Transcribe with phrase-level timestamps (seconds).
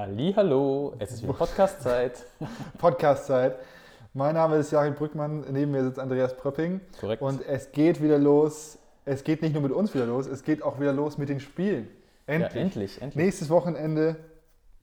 [0.00, 2.24] Hallo, es ist wieder Podcast-Zeit.
[2.78, 3.56] Podcast-Zeit.
[4.14, 6.80] Mein Name ist Jari Brückmann, neben mir sitzt Andreas Pröpping.
[7.00, 7.20] Korrekt.
[7.20, 8.78] Und es geht wieder los.
[9.04, 11.40] Es geht nicht nur mit uns wieder los, es geht auch wieder los mit den
[11.40, 11.88] Spielen.
[12.28, 12.54] Endlich.
[12.54, 13.24] Ja, endlich, endlich.
[13.24, 14.14] Nächstes Wochenende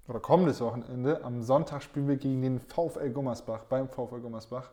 [0.09, 4.71] oder kommendes Wochenende, am Sonntag spielen wir gegen den VfL Gummersbach, beim VfL Gummersbach.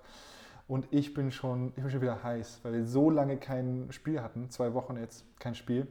[0.66, 4.20] Und ich bin schon, ich bin schon wieder heiß, weil wir so lange kein Spiel
[4.20, 5.86] hatten, zwei Wochen jetzt kein Spiel.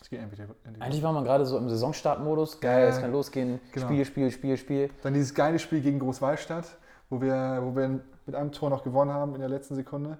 [0.00, 0.40] Es geht endlich
[0.80, 2.60] Eigentlich war man gerade so im Saisonstartmodus.
[2.60, 3.60] Geil, es kann losgehen.
[3.72, 3.86] genau.
[3.86, 4.90] Spiel, Spiel, Spiel, Spiel.
[5.02, 6.66] Dann dieses geile Spiel gegen Großwallstadt,
[7.10, 10.18] wo wir, wo wir mit einem Tor noch gewonnen haben in der letzten Sekunde.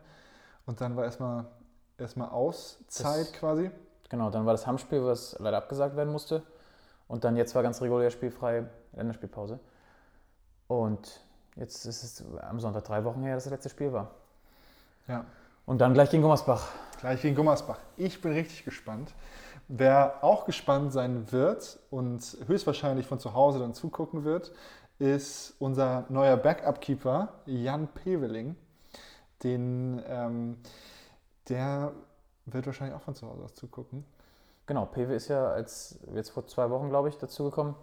[0.66, 1.44] Und dann war erstmal
[1.96, 3.70] erstmal Auszeit Das- quasi.
[4.10, 6.42] Genau, dann war das Hammspiel, was leider abgesagt werden musste.
[7.08, 8.64] Und dann jetzt war ganz regulär spielfrei,
[8.94, 9.60] Länderspielpause.
[10.66, 11.20] Und
[11.56, 14.10] jetzt ist es am Sonntag drei Wochen her, dass das letzte Spiel war.
[15.06, 15.24] Ja,
[15.66, 16.68] Und dann gleich gegen Gummersbach.
[17.00, 17.78] gleich gegen Gummersbach.
[17.96, 19.12] Ich bin richtig gespannt.
[19.68, 24.52] Wer auch gespannt sein wird und höchstwahrscheinlich von zu Hause dann zugucken wird,
[24.98, 28.56] ist unser neuer Backup-Keeper Jan Peveling.
[29.42, 30.58] Den, ähm,
[31.48, 31.92] der
[32.46, 34.04] wird wahrscheinlich auch von zu Hause aus zugucken.
[34.66, 37.74] Genau, Pewe ist ja als, jetzt vor zwei Wochen, glaube ich, dazugekommen,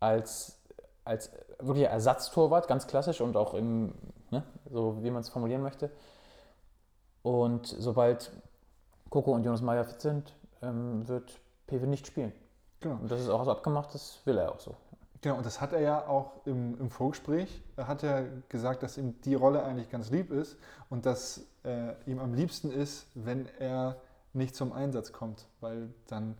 [0.00, 0.58] als,
[1.04, 3.94] als wirklich Ersatztorwart, ganz klassisch und auch im,
[4.30, 5.90] ne, so wie man es formulieren möchte.
[7.22, 8.32] Und sobald
[9.08, 12.32] Coco und Jonas Meyer fit sind, ähm, wird Pewe nicht spielen.
[12.80, 12.96] Genau.
[12.96, 14.76] Und das ist auch so abgemacht, das will er auch so.
[15.22, 18.96] Genau, und das hat er ja auch im, im Vorgespräch, er hat ja gesagt, dass
[18.96, 20.56] ihm die Rolle eigentlich ganz lieb ist
[20.88, 24.00] und dass äh, ihm am liebsten ist, wenn er
[24.32, 26.38] nicht zum Einsatz kommt, weil dann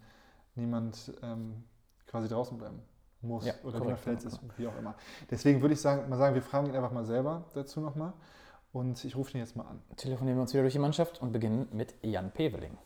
[0.54, 1.64] niemand ähm,
[2.06, 2.80] quasi draußen bleiben
[3.20, 4.94] muss Ja, oder niemand verletzt ist, wie auch immer.
[5.30, 8.14] Deswegen würde ich sagen, mal sagen, wir fragen ihn einfach mal selber dazu nochmal
[8.72, 9.82] und ich rufe ihn jetzt mal an.
[9.96, 12.78] Telefonieren wir uns wieder durch die Mannschaft und beginnen mit Jan Peveling.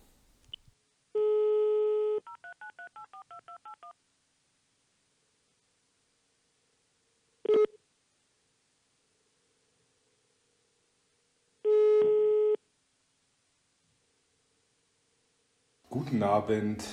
[16.15, 16.85] Guten Abend.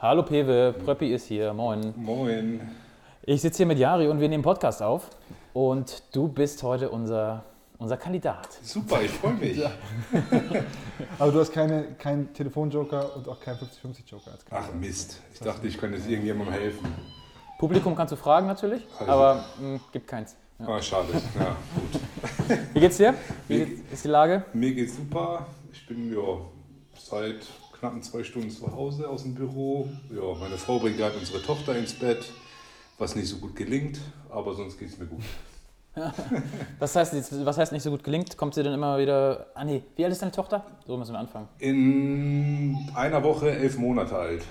[0.00, 1.94] Hallo Pewe, Pröppi ist hier, moin.
[1.96, 2.60] Moin.
[3.22, 5.08] Ich sitze hier mit Jari und wir nehmen Podcast auf.
[5.52, 7.44] Und du bist heute unser,
[7.78, 8.48] unser Kandidat.
[8.64, 9.62] Super, ich freue mich.
[11.20, 15.20] Aber du hast keine, keinen Telefonjoker und auch keinen 50-50-Joker als Ach Mist.
[15.32, 16.92] Ich dachte, ich könnte jetzt irgendjemandem helfen.
[17.60, 20.34] Publikum kannst du fragen natürlich, Also- aber mh, gibt keins.
[20.58, 20.66] Ja.
[20.66, 21.06] Ah, schade.
[21.38, 22.58] Ja, gut.
[22.72, 23.14] Wie geht's dir?
[23.46, 24.46] Wie ist die Lage?
[24.52, 25.46] Mir geht's super.
[25.72, 26.38] Ich bin ja
[26.98, 27.46] seit
[27.84, 29.90] knappen zwei Stunden zu Hause aus dem Büro.
[30.10, 32.24] Ja, meine Frau bringt gerade unsere Tochter ins Bett,
[32.96, 34.00] was nicht so gut gelingt,
[34.30, 35.22] aber sonst geht's mir gut.
[36.78, 37.14] Was heißt,
[37.44, 38.38] was heißt nicht so gut gelingt?
[38.38, 39.48] Kommt sie dann immer wieder.
[39.54, 40.64] Ah nee, wie alt ist deine Tochter?
[40.86, 41.46] So müssen wir anfangen.
[41.58, 44.44] In einer Woche elf Monate alt.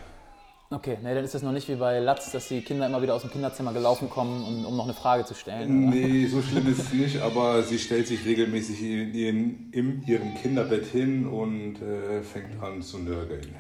[0.74, 3.14] Okay, nee, dann ist das noch nicht wie bei Latz, dass die Kinder immer wieder
[3.14, 5.88] aus dem Kinderzimmer gelaufen kommen, um, um noch eine Frage zu stellen.
[5.88, 5.96] oder?
[5.96, 10.34] Nee, so schlimm ist es nicht, aber sie stellt sich regelmäßig in, in, in ihrem
[10.36, 13.54] Kinderbett hin und äh, fängt an zu nörgeln.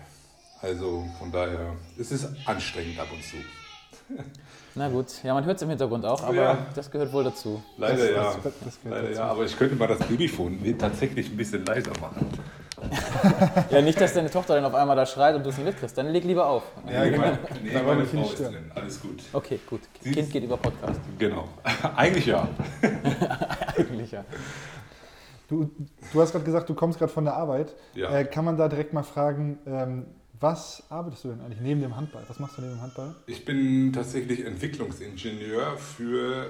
[0.61, 3.37] Also von daher, es ist anstrengend ab und zu.
[4.75, 6.65] Na gut, ja, man hört es im Hintergrund auch, aber Ja.
[6.73, 7.61] das gehört wohl dazu.
[7.77, 8.23] Leider Das- ja.
[8.43, 9.19] das- das- Leider dazu.
[9.19, 12.25] ja, aber ich könnte mal das Babyphone tatsächlich ein bisschen leiser machen.
[13.69, 15.97] Ja, nicht, dass deine Tochter dann auf einmal da schreit und du es nicht mitkriegst.
[15.97, 16.63] Dann leg lieber auf.
[16.91, 17.17] Ja, genau.
[17.19, 19.23] Meine, nee, Da wollen meine Frau nicht ist drin, alles gut.
[19.33, 19.81] Okay, gut.
[20.01, 20.99] Sie- Kind geht über Podcast.
[21.17, 21.47] Genau.
[21.95, 22.47] Eigentlich ja.
[23.77, 24.25] Eigentlich ja.
[25.49, 25.69] Du,
[26.11, 27.75] du hast gerade gesagt, du kommst gerade von der Arbeit.
[27.95, 28.09] Ja.
[28.19, 30.05] Äh, kann man da direkt mal fragen, ähm,
[30.39, 32.23] was arbeitest du denn eigentlich neben dem Handball?
[32.27, 33.15] Was machst du neben dem Handball?
[33.27, 36.49] Ich bin tatsächlich Entwicklungsingenieur für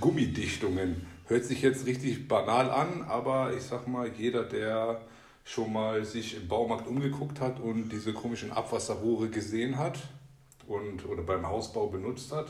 [0.00, 1.06] Gummidichtungen.
[1.26, 5.00] Hört sich jetzt richtig banal an, aber ich sag mal, jeder, der
[5.48, 9.98] schon mal sich im Baumarkt umgeguckt hat und diese komischen Abwasserrohre gesehen hat
[10.66, 12.48] und oder beim Hausbau benutzt hat,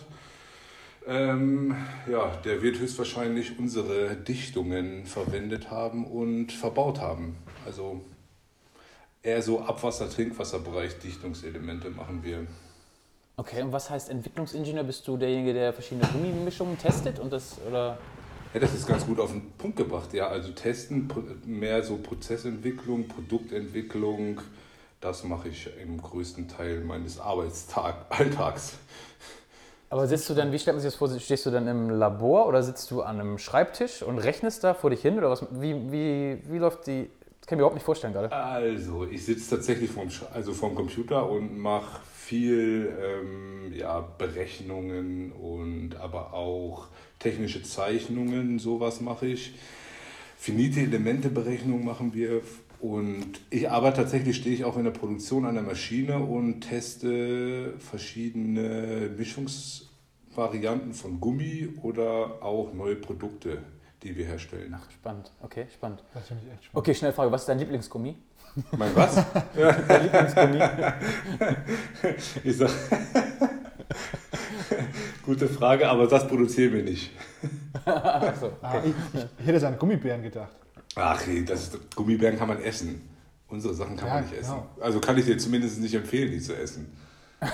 [1.07, 1.77] ähm,
[2.11, 7.37] ja, der wird höchstwahrscheinlich unsere Dichtungen verwendet haben und verbaut haben.
[7.65, 8.01] Also
[9.23, 12.49] eher so Abwasser-, Trinkwasserbereich Dichtungselemente machen wir.
[13.37, 14.83] Okay, und was heißt Entwicklungsingenieur?
[14.83, 17.97] Bist du derjenige, der verschiedene Gummimischungen testet und das oder
[18.55, 20.15] Ja, das ist ganz gut auf den Punkt gebracht.
[20.15, 21.11] Ja, also testen,
[21.45, 24.41] mehr so Prozessentwicklung, Produktentwicklung,
[25.01, 28.79] das mache ich im größten Teil meines Arbeitsalltags.
[29.91, 32.47] Aber sitzt du dann, wie stellt man sich das vor, stehst du dann im Labor
[32.47, 35.47] oder sitzt du an einem Schreibtisch und rechnest da vor dich hin oder was?
[35.51, 37.09] Wie, wie, wie läuft die?
[37.41, 38.31] Das kann ich mir überhaupt nicht vorstellen gerade.
[38.31, 45.97] Also, ich sitze tatsächlich vorm, also vorm Computer und mache viel ähm, ja, Berechnungen und
[45.97, 49.55] aber auch technische Zeichnungen, sowas mache ich.
[50.37, 52.43] Finite Elemente-Berechnung machen wir
[52.81, 57.75] Und ich aber tatsächlich stehe ich auch in der Produktion an der Maschine und teste
[57.79, 63.59] verschiedene Mischungsvarianten von Gummi oder auch neue Produkte,
[64.05, 64.73] die wir herstellen.
[64.77, 65.33] Ach, spannend.
[65.43, 66.05] Okay, spannend.
[66.15, 66.79] Das finde ich echt spannend.
[66.79, 67.33] Okay, schnell Frage.
[67.33, 68.15] Was ist dein Lieblingsgummi?
[68.77, 69.15] Mein was?
[69.89, 70.59] Dein Lieblingsgummi?
[72.45, 72.71] Ich sag,
[75.29, 77.11] gute Frage, aber das produzieren wir nicht.
[77.85, 78.51] Achso.
[78.63, 80.53] Ah, ich, ich, ich hätte jetzt an Gummibären gedacht.
[80.97, 83.07] Ach, nee, das ist, Gummibären kann man essen.
[83.49, 84.55] Unsere Sachen kann Ja, man nicht essen.
[84.55, 84.67] genau.
[84.81, 86.97] Also kann ich dir zumindest nicht empfehlen, die zu essen.
[87.41, 87.51] Also,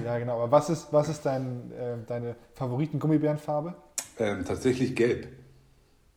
[0.04, 0.34] ja, genau.
[0.42, 3.74] Aber was ist, was ist dein, äh, deine Favoriten-Gummibärenfarbe?
[4.18, 5.28] Ähm, tatsächlich gelb.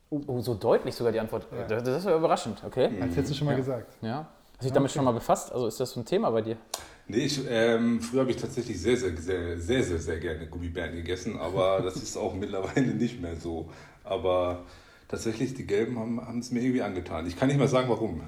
[0.10, 1.48] Oh, so deutlich sogar die Antwort.
[1.52, 1.68] Ja.
[1.68, 2.90] Das, das ist ja überraschend, okay?
[3.02, 3.58] Als hättest du schon mal Ja.
[3.58, 3.92] gesagt.
[4.02, 4.18] Ja.
[4.18, 4.98] Hast du dich damit Okay.
[4.98, 5.52] schon mal befasst?
[5.52, 6.58] Also ist das so ein Thema bei dir?
[7.08, 10.96] Nee, ich, ähm, früher habe ich tatsächlich sehr, sehr, sehr, sehr, sehr, sehr gerne Gummibären
[10.96, 13.70] gegessen, aber das ist auch mittlerweile nicht mehr so.
[14.04, 14.64] Aber
[15.08, 17.28] tatsächlich, die Gelben haben es mir irgendwie angetan.
[17.28, 18.22] Ich kann nicht mal sagen, warum.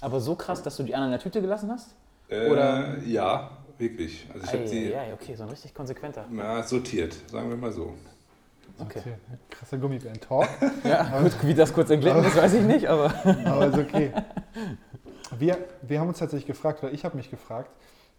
[0.00, 1.94] Aber so krass, dass du die anderen in der Tüte gelassen hast?
[2.28, 4.26] Äh, Oder- Ja, wirklich.
[4.32, 6.26] Also ich habe sie ja, okay, so ein richtig konsequenter.
[6.34, 7.94] ja, sortiert, sagen wir mal so.
[8.78, 8.98] Okay.
[8.98, 9.14] Okay.
[9.50, 10.48] Krasser Gummibären-Talk.
[10.84, 13.14] Ja, gut, wie das kurz entglitten ist, weiß ich nicht, aber.
[13.44, 14.12] Aber ist okay.
[15.38, 17.68] Wir, wir haben uns tatsächlich gefragt, oder ich habe mich gefragt,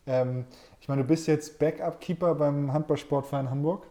[0.06, 0.46] ähm,
[0.81, 3.86] ich meine, du bist jetzt Backup-Keeper beim Handballsportverein Hamburg,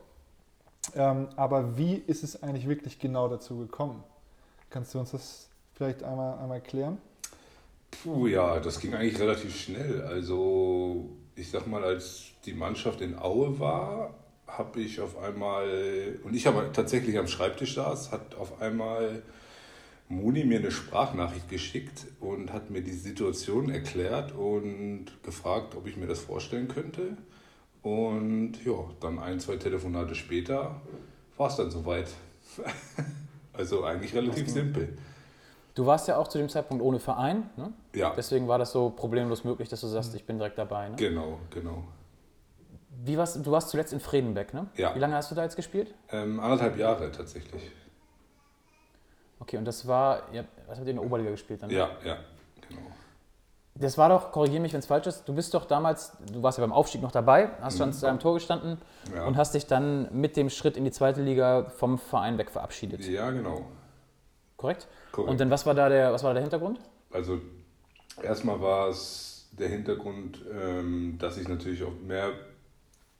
[0.94, 4.04] ähm, aber wie ist es eigentlich wirklich genau dazu gekommen?
[4.68, 6.98] Kannst du uns das vielleicht einmal, einmal erklären?
[8.02, 10.02] Puh, ja, das ging eigentlich relativ schnell.
[10.02, 14.14] Also, ich sag mal, als die Mannschaft in Aue war,
[14.58, 19.22] habe ich auf einmal, und ich habe tatsächlich am Schreibtisch saß, hat auf einmal
[20.08, 25.96] Moni mir eine Sprachnachricht geschickt und hat mir die Situation erklärt und gefragt, ob ich
[25.96, 27.16] mir das vorstellen könnte.
[27.82, 30.80] Und ja, dann ein, zwei Telefonate später
[31.36, 32.08] war es dann soweit.
[33.52, 34.96] also eigentlich relativ simpel.
[35.74, 37.72] Du warst ja auch zu dem Zeitpunkt ohne Verein, ne?
[37.94, 40.88] Ja, Deswegen war das so problemlos möglich, dass du sagst, ich bin direkt dabei.
[40.88, 40.96] Ne?
[40.96, 41.84] genau, genau.
[43.06, 44.66] Wie warst, du warst zuletzt in Fredenbeck, ne?
[44.76, 44.94] Ja.
[44.94, 45.92] Wie lange hast du da jetzt gespielt?
[46.10, 47.70] Ähm, anderthalb Jahre tatsächlich.
[49.40, 51.70] Okay, und das war, ja, was habt ihr in der Oberliga gespielt dann?
[51.70, 52.16] Ja, ja,
[52.66, 52.80] genau.
[53.74, 56.58] Das war doch, korrigiere mich, wenn es falsch ist, du bist doch damals, du warst
[56.58, 57.92] ja beim Aufstieg noch dabei, hast schon Mhm.
[57.92, 58.78] zu einem Tor gestanden
[59.14, 62.50] Ja, und hast dich dann mit dem Schritt in die zweite Liga vom Verein weg
[62.50, 63.04] verabschiedet.
[63.06, 63.66] ja genau.
[64.56, 64.86] Korrekt?
[65.12, 65.30] Korrekt.
[65.30, 66.78] Und dann was war da der, was war da der Hintergrund?
[67.12, 67.40] Also
[68.22, 72.30] erstmal war es der Hintergrund, ähm, dass ich natürlich auch mehr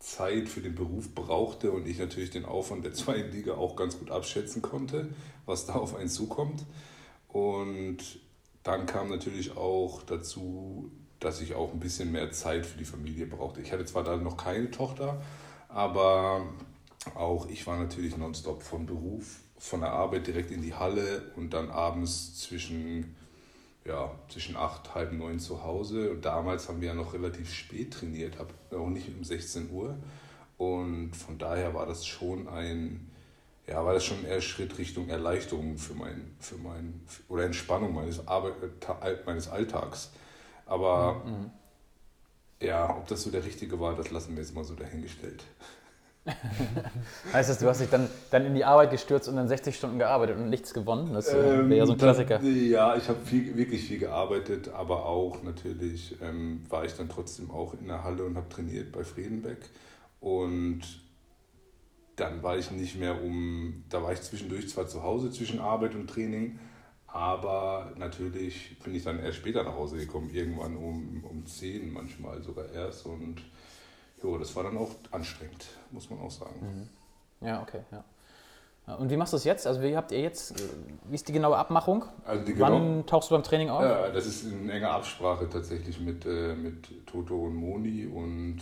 [0.05, 3.99] Zeit für den Beruf brauchte und ich natürlich den Aufwand der zweiten Liga auch ganz
[3.99, 5.09] gut abschätzen konnte,
[5.47, 6.65] was da auf einen zukommt.
[7.29, 7.99] Und
[8.63, 10.91] dann kam natürlich auch dazu,
[11.21, 13.63] dass ich auch ein bisschen mehr Zeit für die Familie brauchte.
[13.63, 15.23] Ich hatte zwar da noch keine Tochter,
[15.69, 16.47] aber
[17.15, 21.55] auch ich war natürlich nonstop vom Beruf, von der Arbeit direkt in die Halle und
[21.55, 23.17] dann abends zwischen,
[23.85, 26.11] ja, zwischen acht, halb neun zu Hause.
[26.11, 29.97] Und damals haben wir ja noch relativ spät trainiert, ab, auch nicht um 16 Uhr.
[30.57, 33.11] Und von daher war das schon ein,
[33.67, 38.27] ja, war das schon eher Schritt Richtung Erleichterung für mein, für mein, oder Entspannung meines,
[38.27, 38.55] Arbeit,
[39.27, 40.13] meines Alltags.
[40.67, 41.23] Aber
[42.61, 45.45] ja, ob das so der richtige war, das lassen wir jetzt mal so dahingestellt.
[47.33, 49.99] Heißt das, du hast dich dann, dann in die Arbeit gestürzt und dann 60 Stunden
[49.99, 51.13] gearbeitet und nichts gewonnen?
[51.13, 52.41] Das äh, Ähm, wäre ja so ein das- Klassiker.
[52.43, 57.75] ja, ich habe wirklich viel gearbeitet, aber auch natürlich ähm, war ich dann trotzdem auch
[57.75, 59.59] in der Halle und habe trainiert bei Friedenbeck.
[60.21, 60.81] Und
[62.17, 65.95] dann war ich nicht mehr um, da war ich zwischendurch zwar zu Hause zwischen Arbeit
[65.95, 66.59] und Training,
[67.09, 72.43] aber natürlich bin ich dann erst später nach Hause gekommen, irgendwann um, um 10 manchmal
[72.43, 73.05] sogar erst.
[73.07, 73.43] Und
[74.23, 76.91] jo, das war dann auch anstrengend, muss man auch sagen.
[77.41, 78.05] Ja, okay, ja.
[78.97, 79.67] Und wie machst du es jetzt?
[79.67, 80.65] Also wie habt ihr jetzt, äh,
[81.09, 82.05] wie ist die genaue Abmachung?
[82.27, 83.83] Also die Wann tauchst du beim Training auf?
[83.83, 88.61] Ja, das ist in enger Absprache tatsächlich mit, äh, mit Toto und Moni und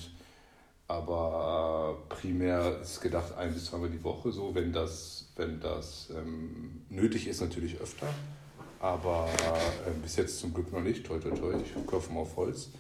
[0.87, 6.83] aber primär ist gedacht ein bis zweimal die Woche so, wenn das, wenn das ähm,
[6.91, 8.07] nötig ist, natürlich öfter.
[8.79, 9.29] Aber
[9.87, 12.71] äh, bis jetzt zum Glück noch nicht, toi toi toi, ich klopfe mal auf Holz.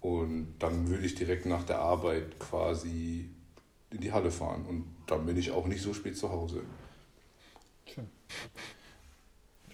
[0.00, 3.30] Und dann würde ich direkt nach der Arbeit quasi
[3.90, 6.62] in die Halle fahren und dann bin ich auch nicht so spät zu Hause.
[7.86, 8.08] Schön.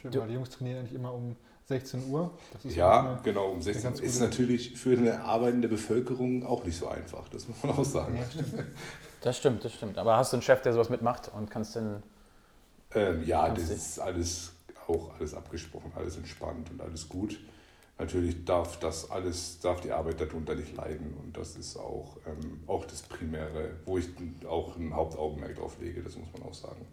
[0.00, 2.30] Schön, Du- weil die Jungs trainieren eigentlich immer um 16 Uhr.
[2.52, 4.06] Das ist Ja, genau, um 16 ganz Uhr.
[4.06, 8.16] Ist natürlich für eine arbeitende Bevölkerung auch nicht so einfach, das muss man auch sagen.
[8.16, 8.54] Ja, stimmt.
[9.22, 9.96] Das stimmt, das stimmt.
[9.96, 12.02] Aber hast du einen Chef, der sowas mitmacht und kannst dann.
[12.94, 14.52] Ähm, ja, Kannst das ist alles
[14.86, 17.40] auch alles abgesprochen, alles entspannt und alles gut.
[17.98, 22.60] Natürlich darf das alles, darf die Arbeit darunter nicht leiden und das ist auch, ähm,
[22.66, 24.08] auch das Primäre, wo ich
[24.48, 26.86] auch ein Hauptaugenmerk drauf lege, das muss man auch sagen.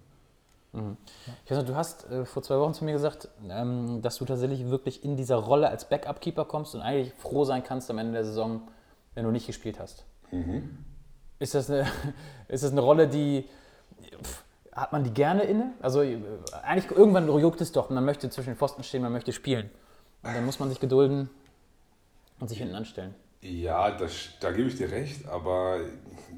[1.43, 4.25] Ich weiß noch, du hast äh, vor zwei Wochen zu mir gesagt, ähm, dass du
[4.25, 8.13] tatsächlich wirklich in dieser Rolle als Backup-Keeper kommst und eigentlich froh sein kannst am Ende
[8.13, 8.61] der Saison,
[9.13, 10.05] wenn du nicht gespielt hast.
[11.39, 11.87] Ist, das eine,
[12.47, 13.49] ist das eine Rolle, die
[14.23, 15.73] pff, hat man die gerne inne?
[15.81, 16.21] Also äh,
[16.63, 19.69] eigentlich irgendwann juckt es doch, man möchte zwischen den Pfosten stehen, man möchte spielen.
[20.23, 21.29] Und dann muss man sich gedulden
[22.39, 23.15] und sich hinten anstellen.
[23.41, 25.79] Ja, das, da gebe ich dir recht, aber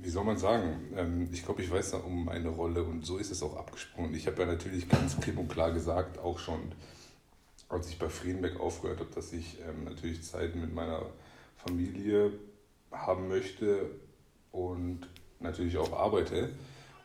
[0.02, 0.94] wie soll man sagen?
[0.96, 4.14] Ähm, ich glaube, ich weiß da um meine Rolle und so ist es auch abgesprungen.
[4.16, 6.72] Ich habe ja natürlich ganz klipp und klar gesagt, auch schon
[7.74, 11.02] als ich bei Friedenberg aufgehört habe, dass ich ähm, natürlich Zeit mit meiner
[11.58, 12.32] Familie
[12.92, 13.90] haben möchte
[14.52, 15.08] und
[15.40, 16.50] natürlich auch arbeite.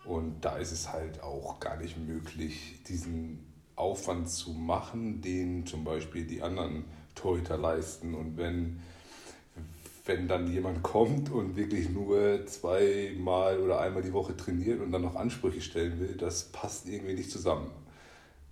[0.04, 3.47] Und da ist es halt auch gar nicht möglich, diesen
[3.78, 8.14] Aufwand zu machen, den zum Beispiel die anderen Torhüter leisten.
[8.14, 8.80] Und wenn
[10.08, 15.02] wenn dann jemand kommt und wirklich nur zweimal oder einmal die Woche trainiert und dann
[15.02, 17.70] noch Ansprüche stellen will, das passt irgendwie nicht zusammen.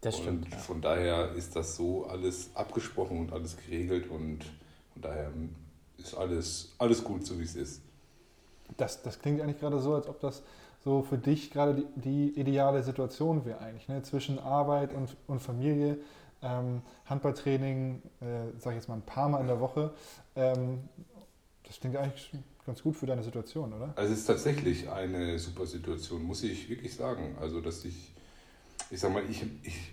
[0.03, 0.45] Das stimmt.
[0.45, 4.45] Und von daher ist das so alles abgesprochen und alles geregelt und
[4.93, 5.33] von daher
[5.97, 7.81] ist alles, alles gut, so wie es ist.
[8.77, 10.43] Das, das klingt eigentlich gerade so, als ob das
[10.87, 14.03] so für dich gerade die, die ideale Situation wäre eigentlich, ne?
[14.03, 15.99] zwischen Arbeit und, und Familie.
[16.43, 19.93] Ähm, Handballtraining, äh, sage ich jetzt mal ein paar Mal in der Woche.
[20.37, 20.89] Ähm,
[21.65, 22.31] das klingt eigentlich
[22.65, 23.95] ganz gut für deine Situation, oder?
[23.97, 27.35] Also es ist tatsächlich eine super Situation, muss ich wirklich sagen.
[27.41, 28.13] Also dass ich,
[28.89, 29.93] ich sag mal, ich, ich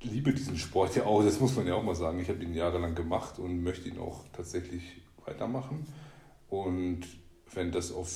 [0.00, 2.18] liebe diesen Sport ja auch, das muss man ja auch mal sagen.
[2.20, 5.86] Ich habe ihn jahrelang gemacht und möchte ihn auch tatsächlich weitermachen.
[6.48, 7.00] Und
[7.52, 8.08] wenn das auf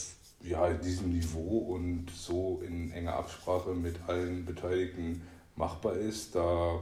[0.49, 5.23] ja, diesem Niveau und so in enger Absprache mit allen Beteiligten
[5.57, 6.81] machbar ist, da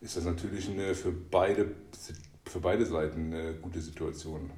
[0.00, 1.74] ist das natürlich eine für beide,
[2.44, 4.50] für beide Seiten eine gute Situation.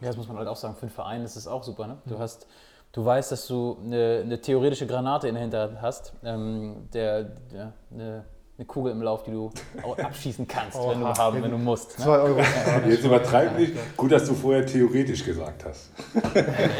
[0.00, 0.74] Ja, das muss man halt auch sagen.
[0.74, 1.86] Für den Verein ist es auch super.
[1.86, 1.98] Ne?
[2.06, 2.46] Du, hast,
[2.92, 7.72] du weißt, dass du eine, eine theoretische Granate in der Hinterhand hast, ähm, der, der,
[7.92, 8.24] eine,
[8.62, 9.50] eine Kugel im Lauf, die du
[9.82, 11.98] auch abschießen kannst, wenn, du haben, wenn du musst.
[11.98, 12.04] Ne?
[12.04, 12.40] Zwei Euro.
[12.88, 13.74] Jetzt übertreib nicht.
[13.96, 15.90] Gut, dass du vorher theoretisch gesagt hast.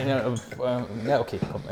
[0.07, 1.63] ja, ähm, ja, okay, komm.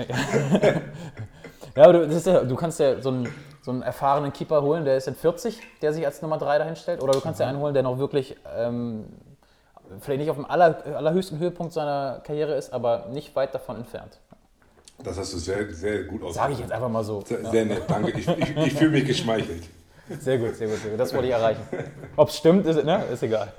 [1.77, 3.29] Ja, aber du, das ist ja, du kannst ja so einen,
[3.63, 6.77] so einen erfahrenen Keeper holen, der ist in 40, der sich als Nummer 3 dahin
[6.77, 7.03] stellt.
[7.03, 9.05] Oder du kannst ja einen holen, der noch wirklich ähm,
[10.01, 14.19] vielleicht nicht auf dem aller, allerhöchsten Höhepunkt seiner Karriere ist, aber nicht weit davon entfernt.
[15.03, 16.35] Das hast du sehr, sehr gut ausgedrückt.
[16.35, 17.23] Sage ich jetzt einfach mal so.
[17.25, 18.19] Sehr, sehr nett, danke.
[18.19, 19.63] Ich, ich, ich fühle mich geschmeichelt.
[20.19, 21.01] Sehr gut, sehr gut, sehr gut.
[21.01, 21.63] Das wollte ich erreichen.
[22.17, 23.05] Ob es stimmt, ist, ne?
[23.13, 23.53] ist egal.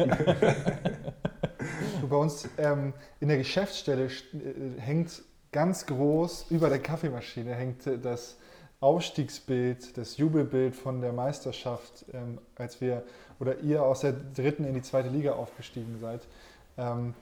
[2.10, 7.98] Bei uns ähm, in der Geschäftsstelle äh, hängt ganz groß über der Kaffeemaschine hängt äh,
[7.98, 8.38] das
[8.80, 13.04] Aufstiegsbild, das Jubelbild von der Meisterschaft, ähm, als wir
[13.40, 16.22] oder ihr aus der dritten in die zweite Liga aufgestiegen seid.
[16.78, 17.14] Ähm,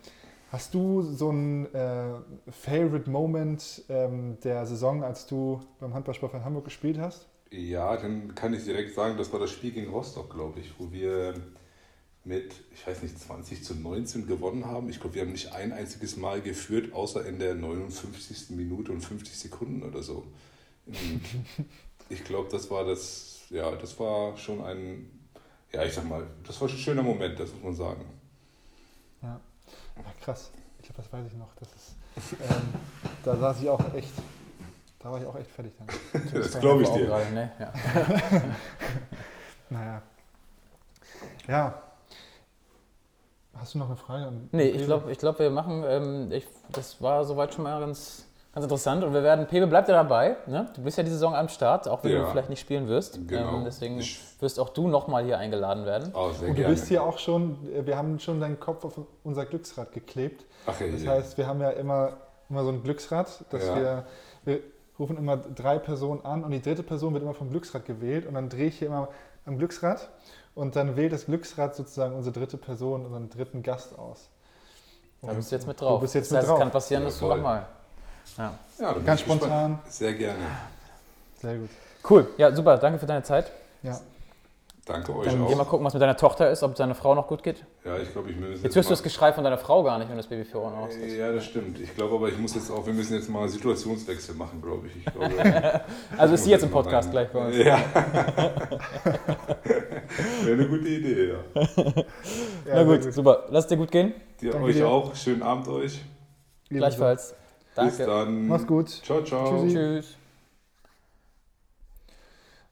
[0.52, 2.14] hast du so einen äh,
[2.50, 7.28] Favorite Moment ähm, der Saison, als du beim Handballsport von Hamburg gespielt hast?
[7.52, 10.92] Ja, dann kann ich direkt sagen, das war das Spiel gegen Rostock, glaube ich, wo
[10.92, 11.34] wir
[12.24, 14.90] mit, ich weiß nicht, 20 zu 19 gewonnen haben.
[14.90, 18.52] Ich glaube, wir haben nicht ein einziges Mal geführt, außer in der 59.
[18.52, 20.28] Minute und 50 Sekunden oder so.
[20.86, 21.22] Und
[22.10, 25.10] ich glaube, das war das, ja, das war schon ein,
[25.72, 28.06] ja, ich sag mal, das war ein schöner Moment, das muss man sagen.
[29.24, 29.40] Ja,
[29.98, 30.52] ja krass.
[30.80, 31.54] Ich glaube, das weiß ich noch.
[31.56, 31.96] Das ist,
[32.34, 32.74] ähm,
[33.24, 34.14] da saß ich auch echt,
[35.00, 35.88] da war ich auch echt fertig dann.
[36.34, 37.06] Das glaube ich dir.
[37.06, 37.52] gerade, ne?
[37.60, 37.72] ja.
[39.70, 40.02] Naja.
[41.48, 41.82] Ja.
[43.56, 44.26] Hast du noch eine Frage?
[44.26, 47.80] An Nee, ich glaube, ich glaub, wir machen, ähm, ich, das war soweit schon mal
[47.80, 50.72] ganz, ganz interessant und wir werden, Pepe bleibt ja dabei, ne?
[50.76, 52.22] du bist ja die Saison am Start, auch wenn Ja.
[52.24, 53.58] du vielleicht nicht spielen wirst, Genau.
[53.58, 56.14] ähm, deswegen Ich- wirst auch du nochmal hier eingeladen werden.
[56.16, 56.74] Oh, sehr Und du gerne.
[56.74, 60.46] bist hier auch schon, äh, wir haben schon deinen Kopf auf unser Glücksrad geklebt.
[60.66, 62.14] Ach, ey, Das heißt, wir haben ja immer,
[62.50, 63.76] immer so ein Glücksrad, dass Ja.
[63.76, 64.06] wir,
[64.46, 64.60] wir
[65.00, 68.34] rufen immer drei Personen an und die dritte Person wird immer vom Glücksrad gewählt und
[68.34, 69.08] dann drehe ich hier immer
[69.46, 70.10] am Glücksrad
[70.56, 74.30] und dann wählt das Glücksrad sozusagen unsere dritte Person, unseren dritten Gast aus.
[75.22, 76.00] Da bist du jetzt mit drauf.
[76.00, 76.58] Du bist jetzt das mit heißt, drauf.
[76.58, 77.66] es kann passieren, Ja, dass du nochmal.
[78.38, 78.54] Ja.
[78.80, 79.42] ja, Ganz ich gespannt.
[79.42, 79.80] spontan.
[79.88, 80.40] Sehr gerne.
[81.42, 81.70] Sehr gut.
[82.10, 83.52] Cool, ja super, danke für deine Zeit.
[83.84, 84.00] Ja.
[84.86, 85.70] Danke euch Dann geh mal auch.
[85.70, 87.64] gucken, was mit deiner Tochter ist, ob deine Frau noch gut geht.
[87.86, 90.10] Ja, ich glaube, ich muss Jetzt hörst du das Geschrei von deiner Frau gar nicht,
[90.10, 91.16] wenn das Baby für Ohren aus ist.
[91.16, 91.80] Ja, das stimmt.
[91.80, 94.96] Ich glaube aber, ich muss jetzt auch, wir müssen jetzt mal Situationswechsel machen, glaube ich.
[94.98, 95.82] ich glaube,
[96.18, 97.58] Also ist sie jetzt im Podcast mal gleich bei uns.
[97.58, 97.78] Ja.
[100.44, 102.04] Wäre eine gute Idee, ja.
[102.66, 103.46] Na gut, super.
[103.50, 104.14] Lass es dir gut gehen.
[104.42, 104.88] Dir, Danke euch dir.
[104.88, 105.16] auch.
[105.16, 106.02] Schönen Abend euch.
[106.70, 107.36] Gleichfalls.
[107.76, 108.06] Bis Danke.
[108.06, 108.48] dann.
[108.48, 108.90] Mach's gut.
[108.90, 109.62] Ciao, ciao.
[109.62, 109.76] Tschüssi.
[109.76, 110.16] Tschüss.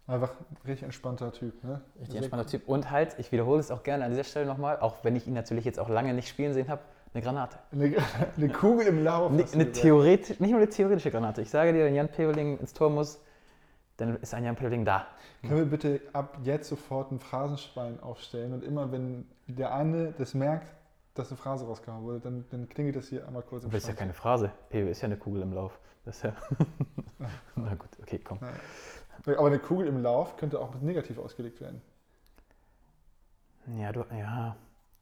[0.08, 0.32] Einfach
[0.66, 1.62] richtig entspannter Typ.
[1.66, 1.82] Ne?
[2.00, 2.68] Richtig entspannter Typ.
[2.68, 5.34] Und halt, ich wiederhole es auch gerne an dieser Stelle nochmal, auch wenn ich ihn
[5.34, 6.82] natürlich jetzt auch lange nicht spielen sehen habe,
[7.14, 7.58] eine Granate.
[7.72, 7.96] Eine,
[8.38, 9.30] eine Kugel im Lauf.
[9.30, 9.74] Du eine gesagt.
[9.74, 11.42] Theoreti nicht nur eine theoretische Granate.
[11.42, 13.20] Ich sage dir, wenn Jan Peveling ins Tor muss,
[13.98, 15.08] dann ist ein Jan Petterling da.
[15.42, 20.34] Können wir bitte ab jetzt sofort ein Phrasenschwein aufstellen und immer, wenn der eine das
[20.34, 20.68] merkt,
[21.16, 23.84] dass eine Phrase rausgehauen wurde, dann, dann klingelt das hier einmal kurz im Aber das
[23.84, 24.52] ist ja keine Phrase.
[24.70, 25.80] Pepe ist ja eine Kugel im Lauf.
[26.06, 26.34] Das ja.
[27.56, 28.40] Na gut, okay, komm.
[29.26, 31.82] Aber eine Kugel im Lauf könnte auch mit negativ ausgelegt werden.
[33.78, 34.56] Ja, du, ja.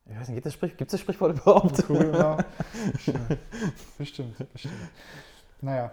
[0.07, 1.79] Ich weiß nicht, gibt es Sprich, gibt's das Sprichwort überhaupt?
[1.79, 2.43] Eine Kugel im Lauf?
[2.91, 3.37] Bestimmt,
[3.97, 4.53] bestimmt.
[4.53, 4.73] bestimmt.
[5.61, 5.91] Naja,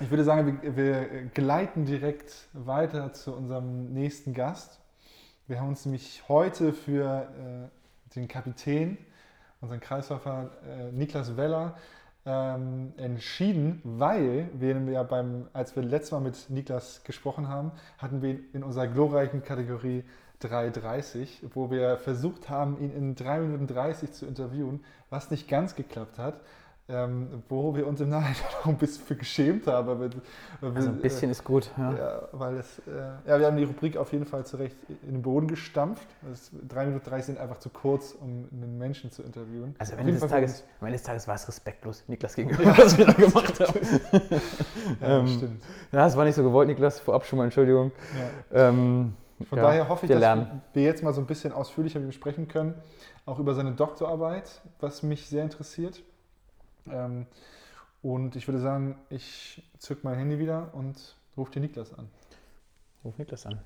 [0.00, 4.80] ich würde sagen, wir, wir gleiten direkt weiter zu unserem nächsten Gast.
[5.46, 8.98] Wir haben uns nämlich heute für äh, den Kapitän,
[9.60, 11.76] unseren Kreisläufer äh, Niklas Weller,
[12.26, 18.20] ähm, entschieden, weil wir ja beim, als wir letztes Mal mit Niklas gesprochen haben, hatten
[18.20, 20.04] wir ihn in unserer glorreichen Kategorie
[20.42, 25.76] 3.30, wo wir versucht haben, ihn in 3 Minuten 30 zu interviewen, was nicht ganz
[25.76, 26.40] geklappt hat.
[26.88, 29.88] Ähm, wo wir uns im Nachhinein auch ein bisschen für geschämt haben.
[29.88, 30.10] Weil wir,
[30.60, 31.68] weil wir, Also ein bisschen ist gut.
[31.76, 31.92] äh, Ja.
[31.96, 35.22] ja, weil es, äh, ja, wir haben die Rubrik auf jeden Fall zurecht in den
[35.22, 36.06] Boden gestampft.
[36.30, 39.74] Das 3 Minuten 30 sind einfach zu kurz, um einen Menschen zu interviewen.
[39.78, 42.96] Also am Ende, des Tages, am Ende des Tages war es respektlos Niklas gegenüber, was
[42.96, 43.80] wir da gemacht haben.
[45.00, 45.62] Ja, ähm, stimmt.
[45.90, 47.00] Ja, das war nicht so gewollt, Niklas.
[47.00, 47.90] Vorab schon mal Entschuldigung.
[48.52, 48.68] Ja.
[48.68, 49.14] Ähm,
[49.48, 50.62] Von ja, daher hoffe ich, wir dass lernen.
[50.72, 52.74] wir jetzt mal so ein bisschen ausführlicher mit ihm sprechen können,
[53.26, 56.02] auch über seine Doktorarbeit, was mich sehr interessiert.
[56.90, 57.26] Ähm,
[58.02, 62.08] und ich würde sagen, ich zück mein Handy wieder und rufe den Niklas an.
[63.04, 63.60] Ruf Niklas an.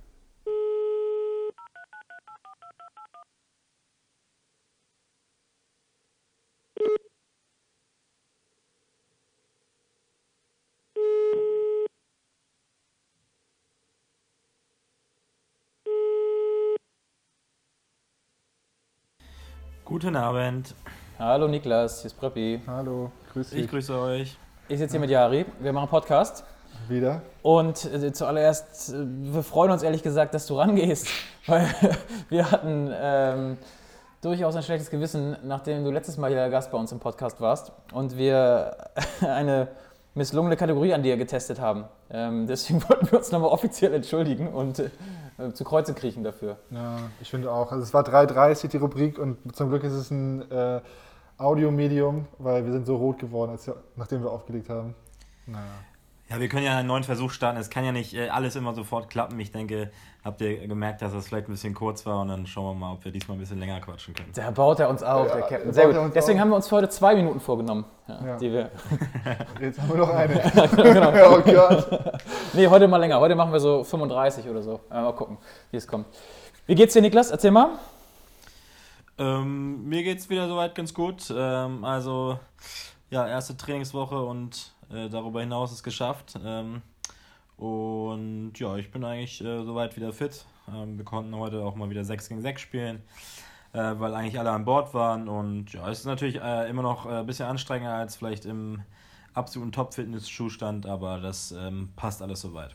[19.90, 20.76] Guten Abend,
[21.20, 22.62] Hallo Niklas, hier ist Preppi.
[22.66, 23.64] Hallo, grüß dich.
[23.64, 24.38] ich grüße euch.
[24.68, 25.44] Ich sitze hier mit Jari.
[25.58, 26.44] Wir machen einen Podcast.
[26.88, 27.20] wieder.
[27.42, 31.08] Und äh, zuallererst, äh, wir freuen uns ehrlich gesagt, dass du rangehst.
[31.46, 31.68] Weil
[32.30, 33.58] wir hatten ähm,
[34.22, 37.70] durchaus ein schlechtes Gewissen, nachdem du letztes Mal hier Gast bei uns im Podcast warst
[37.92, 38.74] und wir
[39.20, 39.68] eine
[40.14, 41.84] misslungene Kategorie an dir getestet haben.
[42.10, 46.56] Ähm, deswegen wollten wir uns nochmal offiziell entschuldigen und äh, zu Kreuze kriechen dafür.
[46.70, 47.72] Ja, ich finde auch.
[47.72, 50.80] Also es war 3.30 die Rubrik und zum Glück ist es ein äh,
[51.40, 54.94] Audiomedium, weil wir sind so rot geworden, als wir, nachdem wir aufgelegt haben.
[55.46, 55.64] Naja.
[56.28, 57.58] Ja, wir können ja einen neuen Versuch starten.
[57.58, 59.40] Es kann ja nicht äh, alles immer sofort klappen.
[59.40, 59.90] Ich denke,
[60.24, 62.92] habt ihr gemerkt, dass das vielleicht ein bisschen kurz war und dann schauen wir mal,
[62.92, 64.28] ob wir diesmal ein bisschen länger quatschen können.
[64.32, 65.72] Da baut er uns auf, Ja, der Captain.
[65.72, 66.12] Sehr gut.
[66.14, 66.42] Deswegen auf.
[66.42, 68.36] haben wir uns für heute zwei Minuten vorgenommen, ja, Ja.
[68.36, 68.70] die wir
[69.60, 70.34] Jetzt haben wir noch eine.
[70.76, 71.36] genau.
[71.36, 72.22] oh Gott.
[72.52, 73.18] Nee, heute mal länger.
[73.18, 74.78] Heute machen wir so 35 oder so.
[74.88, 75.36] Mal gucken,
[75.72, 76.06] wie es kommt.
[76.66, 77.32] Wie geht's dir, Niklas?
[77.32, 77.70] Erzähl mal.
[79.20, 81.30] Ähm, mir geht's wieder soweit ganz gut.
[81.36, 82.40] Ähm, also,
[83.10, 86.38] ja, erste Trainingswoche und äh, darüber hinaus ist geschafft.
[86.42, 86.80] Ähm,
[87.58, 90.46] und ja, ich bin eigentlich äh, soweit wieder fit.
[90.74, 93.02] Ähm, wir konnten heute auch mal wieder 6 gegen 6 spielen,
[93.74, 95.28] äh, weil eigentlich alle an Bord waren.
[95.28, 98.80] Und ja, es ist natürlich äh, immer noch äh, ein bisschen anstrengender als vielleicht im
[99.34, 102.74] absoluten Top-Fitness-Zustand, aber das ähm, passt alles soweit.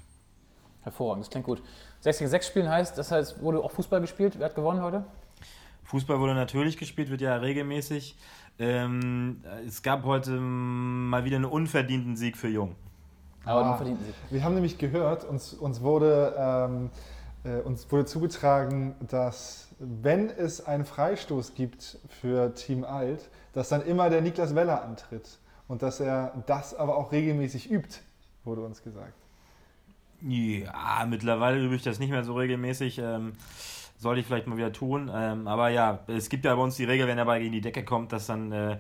[0.84, 1.64] Hervorragend, das klingt gut.
[2.02, 4.38] 6 gegen 6 spielen heißt, das heißt, wurde auch Fußball gespielt?
[4.38, 5.04] Wer hat gewonnen heute?
[5.86, 8.18] Fußball wurde natürlich gespielt, wird ja regelmäßig.
[8.60, 12.76] Ähm, es gab heute mal wieder einen unverdienten Sieg für Jung.
[13.44, 13.68] Aber Ah.
[13.70, 14.34] nun verdienten sie.
[14.34, 16.90] Wir haben nämlich gehört, uns, uns, wurde, ähm,
[17.44, 23.84] äh, uns wurde zugetragen, dass wenn es einen Freistoß gibt für Team Alt, dass dann
[23.86, 25.38] immer der Niklas Weller antritt.
[25.68, 28.00] Und dass er das aber auch regelmäßig übt,
[28.44, 29.14] wurde uns gesagt.
[30.22, 33.00] Ja, mittlerweile übe ich das nicht mehr so regelmäßig.
[33.00, 33.34] Ähm,
[33.98, 35.12] sollte ich vielleicht mal wieder tun.
[35.14, 37.62] Ähm, aber ja, es gibt ja bei uns die Regel, wenn der Ball gegen die
[37.62, 38.78] Decke kommt, dass dann äh,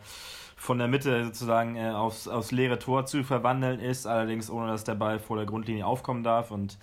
[0.55, 4.83] von der Mitte sozusagen äh, aufs, aufs leere Tor zu verwandeln ist, allerdings ohne dass
[4.83, 6.51] der Ball vor der Grundlinie aufkommen darf.
[6.51, 6.77] Und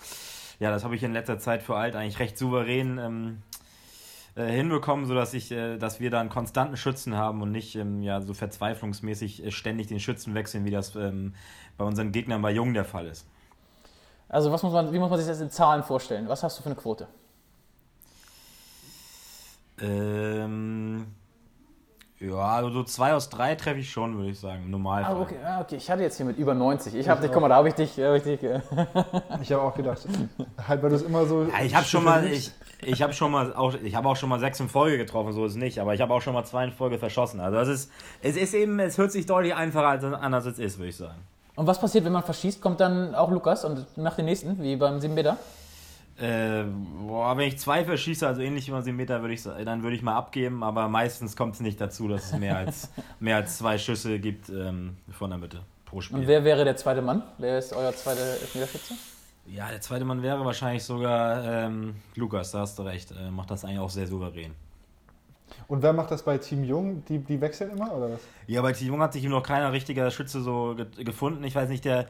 [0.61, 3.43] ja, das habe ich in letzter Zeit für Alt eigentlich recht souverän ähm,
[4.35, 8.03] äh, hinbekommen, sodass ich, äh, dass wir da einen konstanten Schützen haben und nicht ähm,
[8.03, 11.35] ja, so verzweiflungsmäßig äh, ständig den Schützen wechseln, wie das ähm,
[11.77, 13.27] bei unseren Gegnern bei Jung der Fall ist.
[14.29, 16.29] Also, was muss man, wie muss man sich das in Zahlen vorstellen?
[16.29, 17.09] Was hast du für eine Quote?
[19.83, 21.07] Ähm,
[22.21, 25.17] ja, also so zwei aus drei treffe ich schon, würde ich sagen, im Normalfall.
[25.17, 25.77] Ah, okay, ah, okay.
[25.77, 26.95] Ich hatte jetzt hier mit über 90.
[26.95, 27.35] Ich habe Ich dich, auch.
[27.35, 28.61] guck mal, da habe ich dich, hab ich dich äh,
[29.43, 30.07] Ich habe auch gedacht,
[30.69, 31.43] halt, weil du es immer so.
[31.43, 34.29] Ja, ich habe schon mal, ich, ich habe schon mal, auch, ich habe auch schon
[34.29, 36.45] mal sechs in Folge getroffen, so ist es nicht, aber ich habe auch schon mal
[36.45, 37.41] zwei in Folge verschossen.
[37.41, 37.91] Also das ist,
[38.23, 40.97] es ist eben, es hört sich deutlich einfacher als, an, als es ist, würde ich
[40.97, 41.19] sagen.
[41.57, 42.63] Und was passiert, wenn man verschießt?
[42.63, 45.39] Kommt dann auch Lukas und nach den nächsten, wie beim 7 Meter?
[46.23, 46.65] Äh,
[47.07, 49.97] boah, wenn ich zwei verschieße, also ähnlich wie beim 7 Meter, würde ich, dann würde
[49.97, 53.59] ich mal abgeben, aber meistens kommt es nicht dazu, dass es mehr als, mehr als
[53.59, 56.27] zwei Schüsse gibt ähm, von der Mitte pro Und Spiel.
[56.27, 57.23] wer wäre der zweite Mann?
[57.39, 58.95] Wer ist euer zweiter Elfmeterschütze?
[59.47, 63.11] Ja, der zweite Mann wäre wahrscheinlich sogar ähm, Lukas, da hast du recht.
[63.11, 64.55] Äh, macht das eigentlich auch sehr souverän.
[65.69, 67.05] Und wer macht das bei Team Jung?
[67.07, 68.21] Die, die wechseln immer oder was?
[68.47, 71.43] Ja, bei Team Jung hat sich noch keiner richtiger Schütze so ge gefunden.
[71.45, 72.07] Ich weiß nicht, der,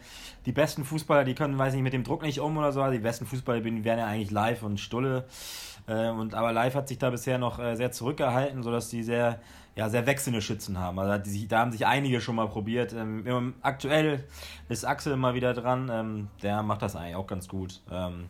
[0.46, 2.88] die besten Fußballer, die können, weiß nicht, mit dem Druck nicht um oder so.
[2.90, 5.24] Die besten Fußballer wären ja eigentlich live und Stulle.
[5.86, 9.40] Äh, und, aber live hat sich da bisher noch äh, sehr zurückgehalten, sodass die sehr,
[9.74, 10.98] ja, sehr wechselnde Schützen haben.
[10.98, 12.92] Also die, da haben sich einige schon mal probiert.
[12.92, 14.24] Ähm, aktuell
[14.68, 15.90] ist Axel mal wieder dran.
[15.92, 17.80] Ähm, der macht das eigentlich auch ganz gut.
[17.90, 18.28] Ähm,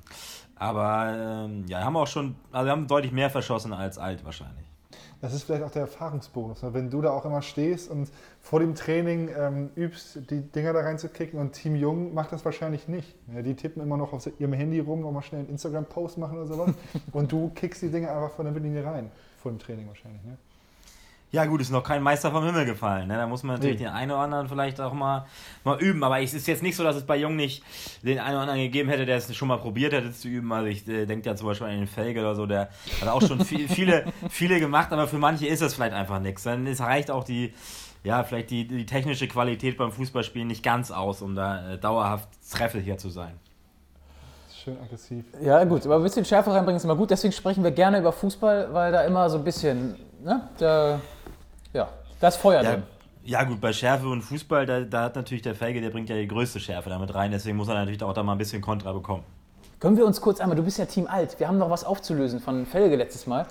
[0.57, 4.72] aber ähm, ja, haben auch schon, also haben deutlich mehr verschossen als alt wahrscheinlich.
[5.23, 6.65] Das ist vielleicht auch der Erfahrungsbonus.
[6.65, 6.75] Ne?
[6.75, 10.81] Wenn du da auch immer stehst und vor dem Training ähm, übst, die Dinger da
[10.81, 13.15] reinzukicken und Team Jung macht das wahrscheinlich nicht.
[13.33, 16.47] Ja, die tippen immer noch auf ihrem Handy rum, nochmal schnell einen Instagram-Post machen oder
[16.49, 16.73] sowas.
[17.13, 19.13] und du kickst die Dinger einfach von der Mittellinie rein.
[19.39, 20.25] Vor dem Training wahrscheinlich.
[20.25, 20.37] Ne?
[21.33, 23.09] Ja, gut, ist noch kein Meister vom Himmel gefallen.
[23.09, 23.17] Ne?
[23.17, 23.87] Da muss man natürlich nee.
[23.87, 25.25] den einen oder anderen vielleicht auch mal,
[25.65, 26.05] mal üben.
[26.05, 27.65] Aber es ist jetzt nicht so, dass es bei Jung nicht
[28.03, 30.53] den einen oder anderen gegeben hätte, der es schon mal probiert hätte zu üben.
[30.53, 32.69] Also ich äh, denke ja zum Beispiel an den Felge oder so, der
[33.01, 36.43] hat auch schon viel, viele, viele gemacht, aber für manche ist das vielleicht einfach nichts.
[36.43, 37.55] Dann es reicht auch die,
[38.05, 42.29] ja, vielleicht die, die technische Qualität beim Fußballspielen nicht ganz aus, um da äh, dauerhaft
[42.53, 43.33] treffsicher zu sein.
[44.63, 45.25] Schön aggressiv.
[45.43, 47.11] Ja, gut, aber ein bisschen Schärfe reinbringen ist immer gut.
[47.11, 51.01] Deswegen sprechen wir gerne über Fußball, weil da immer so ein bisschen, ne, da
[51.73, 51.89] ja,
[52.21, 52.83] da ist Feuer ja, drin.
[53.25, 56.17] Ja, gut, bei Schärfe und Fußball, da, da hat natürlich der Felge, der bringt ja
[56.17, 58.93] die größte Schärfe damit rein, deswegen muss er natürlich auch da mal ein bisschen Kontra
[58.93, 59.23] bekommen.
[59.79, 62.41] Können wir uns kurz einmal, du bist ja Team Alt, wir haben noch was aufzulösen
[62.41, 63.47] von Felge letztes Mal.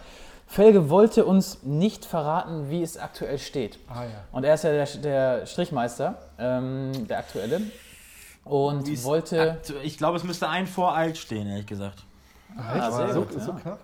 [0.47, 3.79] Felge wollte uns nicht verraten, wie es aktuell steht.
[3.87, 4.09] Ah, ja.
[4.33, 7.61] Und er ist ja der, der Strichmeister, ähm, der aktuelle.
[8.43, 9.59] Und wollte.
[9.83, 12.03] Ich glaube, es müsste ein vor Alt stehen, ehrlich gesagt.
[12.57, 13.79] Ah, so, gut, so knapp?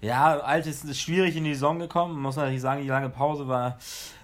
[0.00, 2.14] Ja, Alt ist, ist schwierig in die Saison gekommen.
[2.14, 3.78] Man muss natürlich sagen, die lange Pause war,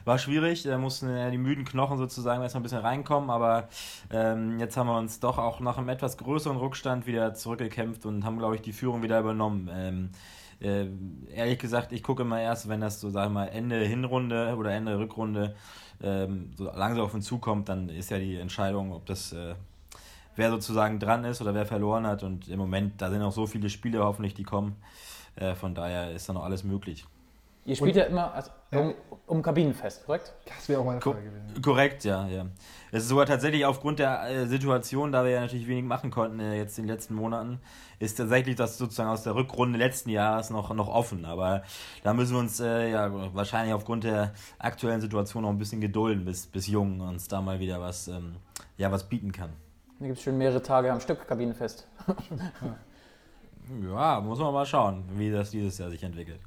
[0.04, 0.62] war schwierig.
[0.62, 3.28] Da mussten ja die müden Knochen sozusagen erstmal ein bisschen reinkommen.
[3.28, 3.68] Aber
[4.10, 8.24] ähm, jetzt haben wir uns doch auch nach einem etwas größeren Rückstand wieder zurückgekämpft und
[8.24, 9.68] haben, glaube ich, die Führung wieder übernommen.
[9.74, 10.10] Ähm,
[10.60, 10.86] äh,
[11.34, 14.96] ehrlich gesagt, ich gucke immer erst, wenn das so, wir mal, Ende Hinrunde oder Ende
[14.96, 15.56] Rückrunde
[16.00, 19.32] ähm, so langsam auf uns zukommt, dann ist ja die Entscheidung, ob das.
[19.32, 19.54] Äh,
[20.36, 22.22] wer sozusagen dran ist oder wer verloren hat.
[22.22, 24.76] Und im Moment, da sind auch so viele Spiele hoffentlich, die kommen.
[25.36, 27.06] Äh, von daher ist da noch alles möglich.
[27.66, 28.94] Ihr spielt Und, ja immer also um,
[29.26, 30.34] um, Kabinenfest, korrekt?
[30.44, 31.62] Das wäre auch meine Frage gewesen.
[31.62, 32.46] korrekt, ja, ja.
[32.92, 36.40] Es ist sogar tatsächlich aufgrund der äh, Situation, da wir ja natürlich wenig machen konnten
[36.40, 37.60] äh, jetzt in den letzten Monaten,
[38.00, 41.24] ist tatsächlich das sozusagen aus der Rückrunde letzten Jahres noch, noch offen.
[41.24, 41.62] Aber
[42.02, 46.26] da müssen wir uns äh, ja wahrscheinlich aufgrund der aktuellen Situation noch ein bisschen gedulden,
[46.26, 48.36] bis, bis Jung uns da mal wieder was, ähm,
[48.76, 49.50] ja, was bieten kann.
[50.00, 51.88] Da gibt es schon mehrere Tage am Stück Kabinenfest.
[52.06, 52.76] ja.
[53.82, 56.40] Ja, muss man mal schauen, wie das dieses Jahr sich entwickelt.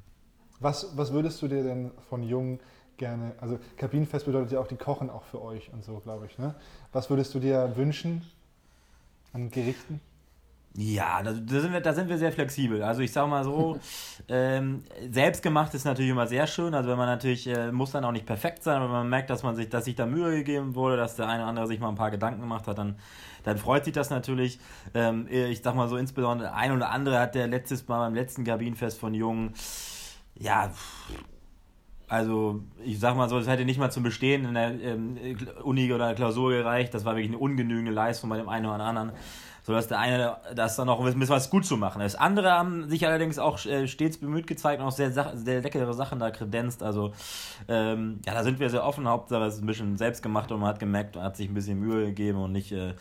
[0.60, 2.60] Was, was würdest du dir denn von Jung
[2.98, 6.38] gerne, also Kabinenfest bedeutet ja auch, die kochen auch für euch und so, glaube ich.
[6.38, 6.56] Ne?
[6.92, 8.24] Was würdest du dir wünschen
[9.34, 10.02] an Gerichten?
[10.80, 12.84] Ja, da, da, sind wir, da sind wir sehr flexibel.
[12.84, 13.80] Also ich sage mal so,
[14.28, 16.76] ähm, selbstgemacht ist natürlich immer sehr schön.
[16.76, 19.42] Also wenn man natürlich, äh, muss dann auch nicht perfekt sein, aber man merkt, dass
[19.42, 21.90] man sich, dass sich da Mühe gegeben wurde, dass der eine oder andere sich mal
[21.90, 22.96] ein paar Gedanken gemacht hat, dann
[23.48, 24.60] dann freut sich das natürlich.
[24.94, 28.44] Ähm, ich sag mal so, insbesondere ein oder andere hat der letztes Mal beim letzten
[28.44, 29.54] Kabinenfest von Jungen,
[30.36, 30.72] ja,
[32.10, 35.18] also ich sag mal so, es hätte nicht mal zum Bestehen in der ähm,
[35.64, 36.94] Uni oder Klausur gereicht.
[36.94, 39.12] Das war wirklich eine ungenügende Leistung bei dem einen oder anderen
[39.68, 42.16] sodass der eine das dann noch ein bisschen was gut zu machen ist.
[42.16, 46.20] Andere haben sich allerdings auch äh, stets bemüht gezeigt und auch sehr, sehr leckere Sachen
[46.20, 46.82] da kredenzt.
[46.82, 47.12] Also
[47.68, 49.10] ähm, ja, da sind wir sehr offen.
[49.10, 51.54] Hauptsache es ist ein bisschen selbst gemacht und man hat gemerkt, man hat sich ein
[51.54, 52.94] bisschen Mühe gegeben und nicht äh,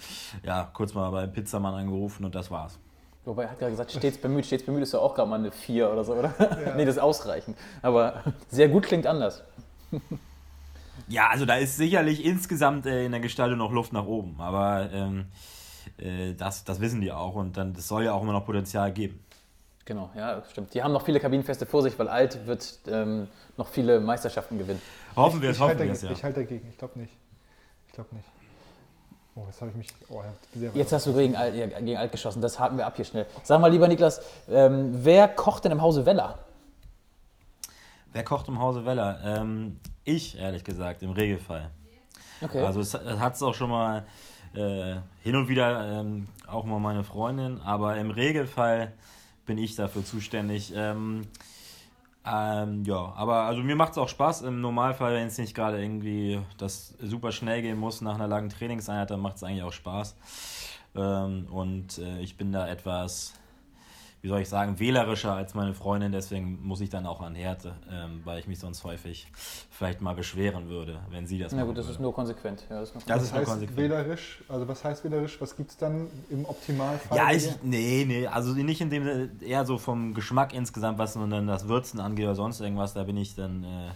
[0.42, 2.81] ja, kurz mal bei Pizzamann angerufen und das war's.
[3.24, 4.44] Wobei er hat gerade gesagt, stets bemüht.
[4.44, 6.35] Stets bemüht ist ja auch gerade mal eine 4 oder so, oder?
[6.40, 6.74] Ja.
[6.76, 7.57] nee, das ist ausreichend.
[7.81, 9.44] Aber sehr gut klingt anders.
[11.09, 14.35] ja, also da ist sicherlich insgesamt äh, in der Gestaltung noch Luft nach oben.
[14.40, 15.26] Aber ähm,
[15.98, 18.92] äh, das, das wissen die auch und dann das soll ja auch immer noch Potenzial
[18.92, 19.22] geben.
[19.85, 20.74] Genau, ja, stimmt.
[20.74, 24.82] Die haben noch viele Kabinenfeste vor sich, weil Alt wird ähm, noch viele Meisterschaften gewinnen.
[25.14, 26.11] Hoffen wir es, hoffen wir es, ja.
[26.11, 27.12] Ich halte dagegen, ich glaube nicht.
[27.87, 28.26] Ich glaube nicht.
[29.37, 29.88] Oh, jetzt habe ich mich.
[30.09, 30.22] Oh,
[30.74, 33.26] jetzt hast du gegen Alt, gegen Alt geschossen, das haken wir ab hier schnell.
[33.44, 36.38] Sag mal, lieber Niklas, ähm, wer kocht denn im Hause Weller?
[38.12, 39.20] Wer kocht im Hause Weller?
[39.24, 41.70] Ähm, ich, ehrlich gesagt, im Regelfall.
[42.40, 42.62] Okay.
[42.62, 44.06] Also, es hat es auch schon mal
[44.54, 48.92] äh, hin und wieder ähm, auch mal meine Freundin, aber im Regelfall
[49.46, 50.72] bin ich dafür zuständig.
[50.74, 51.22] Ähm,
[52.26, 54.42] ähm, ja, aber also mir macht es auch Spaß.
[54.42, 58.48] Im Normalfall, wenn es nicht gerade irgendwie das super schnell gehen muss nach einer langen
[58.48, 60.16] Trainingseinheit, dann macht es eigentlich auch Spaß.
[60.96, 63.35] Ähm, und äh, ich bin da etwas
[64.22, 67.74] wie soll ich sagen, wählerischer als meine Freundin, deswegen muss ich dann auch an Härte,
[67.90, 69.29] ähm, weil ich mich sonst häufig
[69.70, 71.92] vielleicht mal beschweren würde, wenn sie das Na gut, das würde.
[71.94, 72.64] ist nur konsequent.
[72.68, 73.76] Ja, das ist nur Das ist nur konsequent.
[73.79, 74.42] wählerisch?
[74.48, 75.40] Also was heißt wählerisch?
[75.40, 77.16] Was gibt es dann im Optimalfall?
[77.16, 81.31] Ja, ich, nee, nee, also nicht in dem, eher so vom Geschmack insgesamt, was nun
[81.31, 83.90] dann das Würzen angeht oder sonst irgendwas, da bin ich dann äh,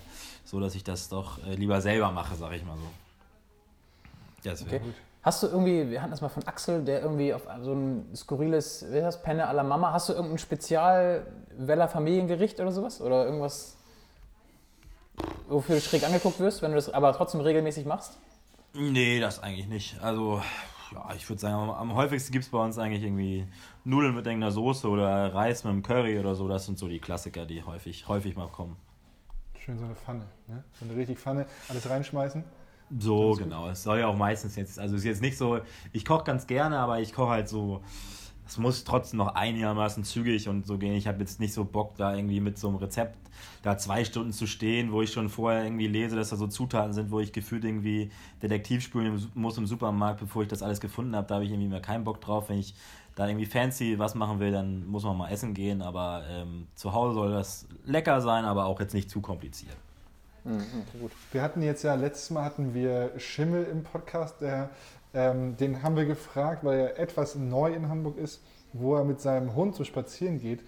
[0.45, 2.87] so, dass ich das doch äh, lieber selber mache, sag ich mal so.
[4.45, 4.77] Deswegen.
[4.77, 4.95] Okay.
[5.23, 8.87] Hast du irgendwie, wir hatten das mal von Axel, der irgendwie auf so ein skurriles,
[8.91, 13.03] wie heißt das, Penne à la Mama, hast du irgendein Spezial-Weller Familiengericht oder sowas?
[13.03, 13.77] Oder irgendwas,
[15.49, 18.19] wofür du schräg angeguckt wirst, wenn du das aber trotzdem regelmäßig machst?
[18.73, 20.01] Nee, das eigentlich nicht.
[20.01, 20.41] Also,
[20.93, 23.47] ja, ich würde sagen, am, am häufigsten gibt es bei uns eigentlich irgendwie
[23.85, 26.49] Nudeln mit irgendeiner Soße oder Reis mit einem Curry oder so.
[26.49, 28.77] Das sind so die Klassiker, die häufig, häufig mal kommen.
[29.59, 30.25] Schön so eine Pfanne.
[30.47, 30.65] Ne?
[30.79, 32.43] So eine richtig Pfanne, alles reinschmeißen.
[32.99, 33.69] So, genau.
[33.69, 35.61] Es soll ja auch meistens jetzt, also es ist jetzt nicht so,
[35.93, 37.83] ich koche ganz gerne, aber ich koche halt so,
[38.47, 40.95] es muss trotzdem noch einigermaßen zügig und so gehen.
[40.95, 43.17] Ich habe jetzt nicht so Bock, da irgendwie mit so einem Rezept
[43.63, 46.93] da zwei Stunden zu stehen, wo ich schon vorher irgendwie lese, dass da so Zutaten
[46.93, 48.11] sind, wo ich gefühlt irgendwie
[48.43, 51.29] Detektiv spielen im- muss im Supermarkt, bevor ich das alles gefunden habe.
[51.29, 52.49] Da habe ich irgendwie mehr keinen Bock drauf.
[52.49, 52.75] Wenn ich
[53.15, 55.81] da irgendwie fancy was machen will, dann muss man mal essen gehen.
[55.81, 59.77] Aber ähm, zu Hause soll das lecker sein, aber auch jetzt nicht zu kompliziert.
[60.45, 61.13] Mhm, okay, gut.
[61.33, 64.71] Wir hatten jetzt ja, letztes Mal hatten wir Schimmel im Podcast, der,
[65.15, 69.21] ähm, den haben wir gefragt, weil er etwas neu in Hamburg ist, wo er mit
[69.21, 70.61] seinem Hund so spazieren geht.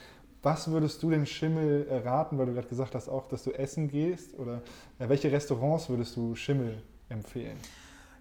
[0.43, 3.53] Was würdest du dem Schimmel äh, raten, weil du gerade gesagt hast auch, dass du
[3.53, 4.39] essen gehst?
[4.39, 4.63] Oder
[4.99, 7.57] äh, welche Restaurants würdest du Schimmel empfehlen?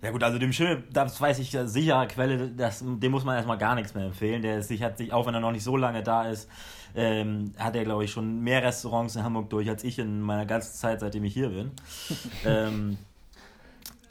[0.03, 3.35] Ja gut, also dem Schimmel, das weiß ich ja sicher, Quelle, das, dem muss man
[3.35, 4.41] erstmal gar nichts mehr empfehlen.
[4.41, 6.49] Der ist sich, hat sich, auch wenn er noch nicht so lange da ist,
[6.95, 10.45] ähm, hat er, glaube ich, schon mehr Restaurants in Hamburg durch als ich in meiner
[10.45, 11.71] ganzen Zeit, seitdem ich hier bin.
[12.45, 12.97] ähm,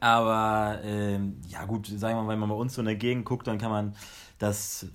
[0.01, 3.25] aber ähm, ja gut, sagen wir mal, wenn man bei uns so in der Gegend
[3.27, 3.95] guckt, dann kann man
[4.39, 4.87] das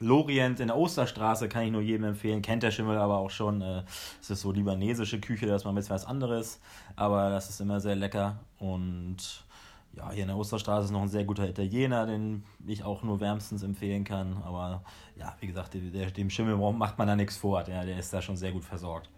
[0.00, 2.42] Lorient in der Osterstraße kann ich nur jedem empfehlen.
[2.42, 3.62] Kennt der Schimmel aber auch schon.
[3.62, 3.82] Äh,
[4.20, 6.60] es ist so libanesische Küche, das ist mal ein bisschen was anderes.
[6.96, 8.38] Aber das ist immer sehr lecker.
[8.58, 9.44] Und
[9.92, 13.20] ja, hier in der Osterstraße ist noch ein sehr guter Italiener, den ich auch nur
[13.20, 14.42] wärmstens empfehlen kann.
[14.44, 14.82] Aber
[15.16, 17.62] ja, wie gesagt, der, dem Schimmel macht man da nichts vor.
[17.64, 19.08] Der, der ist da schon sehr gut versorgt.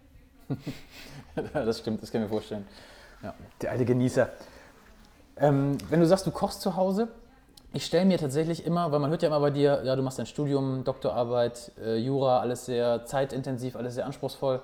[1.53, 2.65] Das stimmt, das kann ich mir vorstellen.
[3.23, 4.29] Ja, der alte Genießer.
[5.37, 7.07] Ähm, wenn du sagst, du kochst zu Hause,
[7.73, 10.19] ich stelle mir tatsächlich immer, weil man hört ja immer bei dir, ja, du machst
[10.19, 14.61] dein Studium, Doktorarbeit, äh, Jura, alles sehr zeitintensiv, alles sehr anspruchsvoll,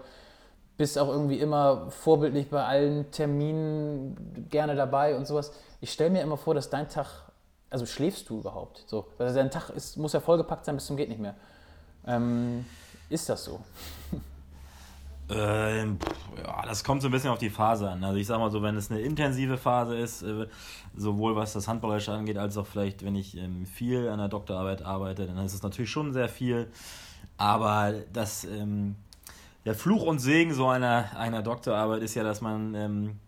[0.78, 5.54] bist auch irgendwie immer vorbildlich bei allen Terminen gerne dabei und sowas.
[5.80, 7.08] Ich stelle mir immer vor, dass dein Tag,
[7.70, 8.84] also schläfst du überhaupt?
[8.88, 11.36] So, weil dein Tag ist, muss ja vollgepackt sein bis zum geht nicht mehr.
[12.06, 12.66] Ähm,
[13.10, 13.60] ist das so?
[15.30, 16.00] Ähm,
[16.38, 18.04] ja, das kommt so ein bisschen auf die Phase an.
[18.04, 20.48] Also ich sag mal so, wenn es eine intensive Phase ist, äh,
[20.96, 24.84] sowohl was das Handballerische angeht, als auch vielleicht, wenn ich ähm, viel an der Doktorarbeit
[24.84, 26.72] arbeite, dann ist es natürlich schon sehr viel.
[27.38, 28.96] Aber das, ähm,
[29.66, 33.20] der Fluch und Segen so einer, einer Doktorarbeit ist ja, dass man ähm,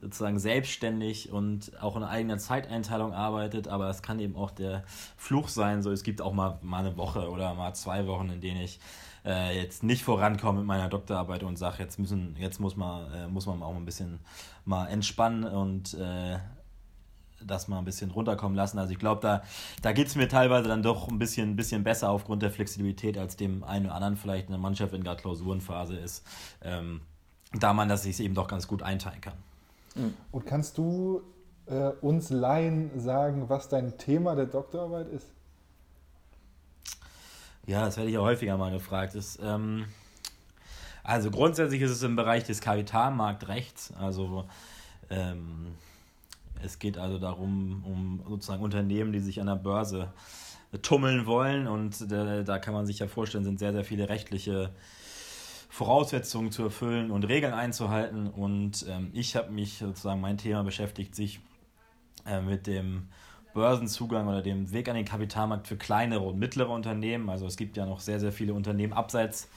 [0.00, 4.84] sozusagen selbstständig und auch in eigener Zeiteinteilung arbeitet, aber es kann eben auch der
[5.16, 5.82] Fluch sein.
[5.82, 8.78] So, es gibt auch mal, mal eine Woche oder mal zwei Wochen, in denen ich
[9.24, 13.28] äh, jetzt nicht vorankomme mit meiner Doktorarbeit und sage, jetzt müssen, jetzt muss man, äh,
[13.28, 14.20] muss man auch ein bisschen
[14.64, 16.38] mal entspannen und äh,
[17.44, 18.78] das mal ein bisschen runterkommen lassen.
[18.78, 19.42] Also ich glaube, da,
[19.82, 23.18] da geht es mir teilweise dann doch ein bisschen, ein bisschen besser aufgrund der Flexibilität,
[23.18, 26.26] als dem einen oder anderen vielleicht eine Mannschaft in der Klausurenphase ist.
[26.62, 27.00] Ähm,
[27.52, 29.34] da man das sich eben doch ganz gut einteilen kann.
[30.30, 31.22] Und kannst du
[31.66, 35.26] äh, uns Laien sagen, was dein Thema der Doktorarbeit ist?
[37.66, 39.14] Ja, das werde ich ja häufiger mal gefragt.
[39.14, 39.86] Das, ähm,
[41.02, 43.92] also grundsätzlich ist es im Bereich des Kapitalmarktrechts.
[43.98, 44.44] Also
[45.10, 45.74] ähm,
[46.62, 50.12] es geht also darum, um sozusagen Unternehmen, die sich an der Börse
[50.82, 51.66] tummeln wollen.
[51.66, 54.70] Und da, da kann man sich ja vorstellen, sind sehr, sehr viele rechtliche
[55.76, 58.28] Voraussetzungen zu erfüllen und Regeln einzuhalten.
[58.28, 61.38] Und ähm, ich habe mich sozusagen, mein Thema beschäftigt sich
[62.24, 63.08] äh, mit dem
[63.52, 67.28] Börsenzugang oder dem Weg an den Kapitalmarkt für kleinere und mittlere Unternehmen.
[67.28, 69.50] Also es gibt ja noch sehr, sehr viele Unternehmen abseits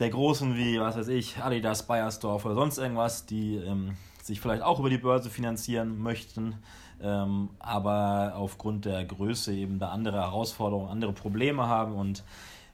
[0.00, 4.62] der großen wie, was weiß ich, Adidas, Bayersdorf oder sonst irgendwas, die ähm, sich vielleicht
[4.62, 6.56] auch über die Börse finanzieren möchten,
[7.00, 12.24] ähm, aber aufgrund der Größe eben da andere Herausforderungen, andere Probleme haben und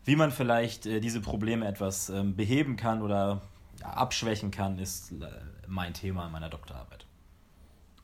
[0.05, 3.43] wie man vielleicht äh, diese Probleme etwas ähm, beheben kann oder
[3.81, 5.27] ja, abschwächen kann, ist äh,
[5.67, 7.07] mein Thema in meiner Doktorarbeit.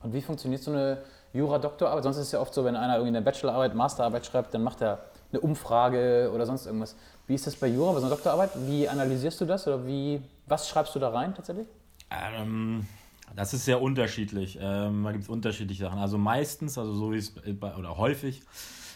[0.00, 2.04] Und wie funktioniert so eine Jura-Doktorarbeit?
[2.04, 4.80] Sonst ist es ja oft so, wenn einer irgendwie eine Bachelorarbeit, Masterarbeit schreibt, dann macht
[4.80, 6.96] er eine Umfrage oder sonst irgendwas.
[7.26, 8.50] Wie ist das bei Jura, bei so einer Doktorarbeit?
[8.66, 11.66] Wie analysierst du das oder wie, was schreibst du da rein tatsächlich?
[12.10, 12.86] Ähm,
[13.34, 14.58] das ist sehr unterschiedlich.
[14.60, 15.98] Ähm, da gibt es unterschiedliche Sachen.
[15.98, 18.42] Also meistens, also so wie es bei, oder häufig,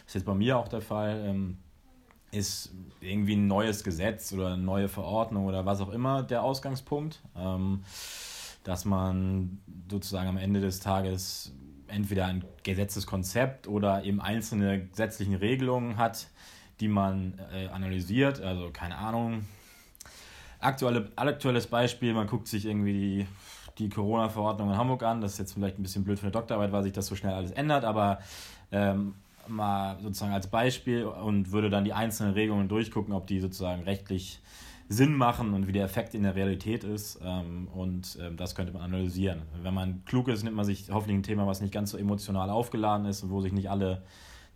[0.06, 1.58] ist jetzt bei mir auch der Fall, ähm,
[2.33, 7.21] ist irgendwie ein neues Gesetz oder eine neue Verordnung oder was auch immer der Ausgangspunkt.
[7.37, 7.85] Ähm,
[8.64, 11.53] dass man sozusagen am Ende des Tages
[11.88, 16.29] entweder ein Gesetzeskonzept oder eben einzelne gesetzliche Regelungen hat,
[16.81, 18.40] die man äh, analysiert.
[18.40, 19.45] Also keine Ahnung.
[20.59, 23.27] Aktuelle, aktuelles Beispiel, man guckt sich irgendwie die,
[23.79, 25.21] die Corona-Verordnung in Hamburg an.
[25.21, 27.35] Das ist jetzt vielleicht ein bisschen blöd für eine Doktorarbeit, weil sich das so schnell
[27.35, 28.21] alles ändert, aber
[28.71, 29.14] ähm,
[29.52, 34.40] mal sozusagen als Beispiel und würde dann die einzelnen Regelungen durchgucken, ob die sozusagen rechtlich
[34.88, 37.20] Sinn machen und wie der Effekt in der Realität ist.
[37.24, 39.42] Ähm, und ähm, das könnte man analysieren.
[39.62, 42.50] Wenn man klug ist, nimmt man sich hoffentlich ein Thema, was nicht ganz so emotional
[42.50, 44.02] aufgeladen ist und wo sich nicht alle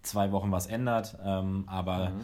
[0.02, 1.16] zwei Wochen was ändert.
[1.24, 2.20] Ähm, aber mhm.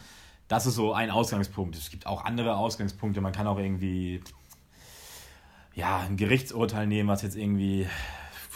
[0.48, 1.76] das ist so ein Ausgangspunkt.
[1.76, 3.20] Es gibt auch andere Ausgangspunkte.
[3.20, 4.20] Man kann auch irgendwie
[5.74, 7.86] ja, ein Gerichtsurteil nehmen, was jetzt irgendwie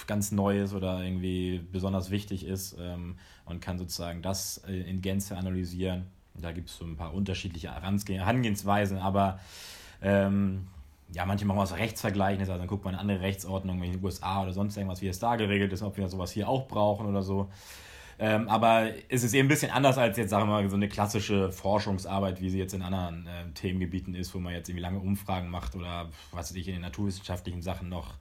[0.06, 5.02] ganz neu ist oder irgendwie besonders wichtig ist ähm, und kann sozusagen das äh, in
[5.02, 6.06] Gänze analysieren.
[6.34, 9.40] Da gibt es so ein paar unterschiedliche Herangehensweisen, aber
[10.02, 10.66] ähm,
[11.12, 14.42] ja, manche machen was Rechtsvergleichendes, also dann guckt man eine andere Rechtsordnung in den USA
[14.42, 17.22] oder sonst irgendwas, wie es da geregelt ist, ob wir sowas hier auch brauchen oder
[17.22, 17.48] so.
[18.18, 20.88] Ähm, aber es ist eben ein bisschen anders als jetzt, sagen wir mal, so eine
[20.88, 25.00] klassische Forschungsarbeit, wie sie jetzt in anderen äh, Themengebieten ist, wo man jetzt irgendwie lange
[25.00, 28.14] Umfragen macht oder was weiß ich, in den naturwissenschaftlichen Sachen noch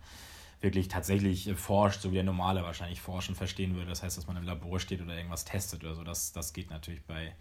[0.62, 3.89] wirklich tatsächlich äh, forscht, so wie der normale wahrscheinlich forschen verstehen würde.
[3.89, 6.04] Das heißt, dass man im Labor steht oder irgendwas testet oder so.
[6.04, 7.34] Das, das geht natürlich bei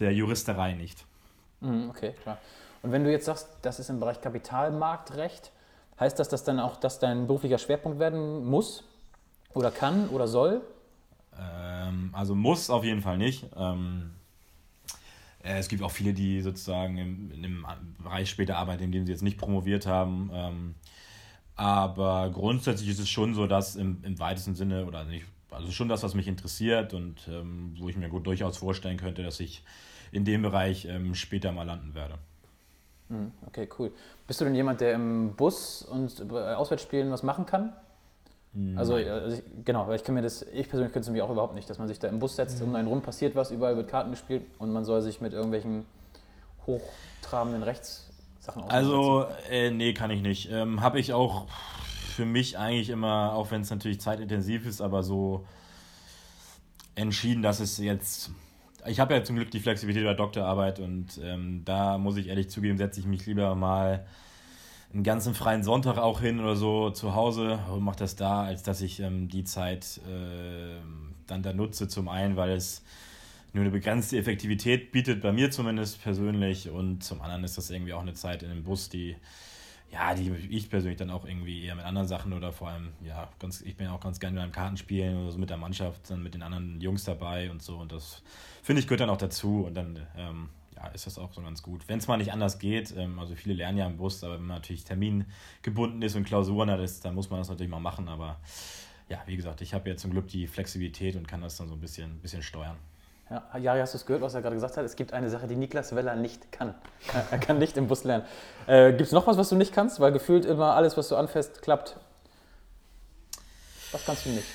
[0.00, 1.04] der Juristerei nicht.
[1.60, 2.38] Mhm, okay, klar.
[2.82, 5.52] Und wenn du jetzt sagst, das ist im Bereich Kapitalmarktrecht,
[5.98, 8.84] heißt das, dass dann auch das dein beruflicher Schwerpunkt werden muss
[9.54, 10.60] oder kann oder soll?
[11.38, 13.46] Ähm, also muss auf jeden Fall nicht.
[13.56, 14.10] Ähm,
[15.42, 17.66] äh, es gibt auch viele, die sozusagen im, in dem
[18.02, 20.30] Bereich später arbeiten, in dem sie jetzt nicht promoviert haben.
[20.32, 20.74] Ähm,
[21.56, 25.88] aber grundsätzlich ist es schon so, dass im, im weitesten Sinne, oder nicht also schon
[25.88, 29.62] das, was mich interessiert und ähm, wo ich mir gut durchaus vorstellen könnte, dass ich
[30.10, 32.14] in dem Bereich ähm, später mal landen werde.
[33.08, 33.92] Hm, okay, cool.
[34.26, 37.72] Bist du denn jemand, der im Bus und äh, Auswärtsspielen was machen kann?
[38.76, 41.30] Also, also ich, genau, weil ich kann mir das, ich persönlich könnte es mir auch
[41.30, 43.76] überhaupt nicht, dass man sich da im Bus setzt, um einen rum passiert was, überall
[43.76, 45.84] wird Karten gespielt und man soll sich mit irgendwelchen
[46.64, 48.13] hochtrabenden Rechtssachen
[48.48, 48.70] aussetzen.
[48.70, 50.50] Also, äh, nee, kann ich nicht.
[50.50, 51.46] Ähm, Habe ich auch
[52.14, 55.46] für mich eigentlich immer, auch wenn es natürlich zeitintensiv ist, aber so
[56.94, 58.30] entschieden, dass es jetzt.
[58.86, 62.50] Ich habe ja zum Glück die Flexibilität der Doktorarbeit und ähm, da muss ich ehrlich
[62.50, 64.06] zugeben, setze ich mich lieber mal
[64.92, 68.62] einen ganzen freien Sonntag auch hin oder so zu Hause und mache das da, als
[68.62, 70.76] dass ich ähm, die Zeit äh,
[71.26, 71.88] dann da nutze.
[71.88, 72.84] Zum einen, weil es
[73.54, 77.92] nur eine begrenzte Effektivität bietet, bei mir zumindest persönlich, und zum anderen ist das irgendwie
[77.92, 79.16] auch eine Zeit in dem Bus, die
[79.94, 83.28] ja, die ich persönlich dann auch irgendwie eher mit anderen Sachen oder vor allem, ja,
[83.38, 86.34] ganz, ich bin auch ganz gerne beim Kartenspielen oder so mit der Mannschaft, dann mit
[86.34, 87.76] den anderen Jungs dabei und so.
[87.76, 88.22] Und das
[88.62, 91.62] finde ich gehört dann auch dazu und dann ähm, ja, ist das auch so ganz
[91.62, 91.88] gut.
[91.88, 94.46] Wenn es mal nicht anders geht, ähm, also viele lernen ja im Bus, aber wenn
[94.46, 98.08] man natürlich termingebunden ist und Klausuren hat, ist, dann muss man das natürlich mal machen.
[98.08, 98.40] Aber
[99.08, 101.74] ja, wie gesagt, ich habe ja zum Glück die Flexibilität und kann das dann so
[101.74, 102.78] ein bisschen, bisschen steuern.
[103.30, 104.84] Ja, Jari, hast du es gehört, was er gerade gesagt hat?
[104.84, 106.74] Es gibt eine Sache, die Niklas Weller nicht kann.
[107.30, 108.24] Er kann nicht im Bus lernen.
[108.66, 109.98] Äh, gibt es noch was, was du nicht kannst?
[109.98, 111.96] Weil gefühlt immer alles, was du anfasst, klappt.
[113.92, 114.46] Was kannst du nicht?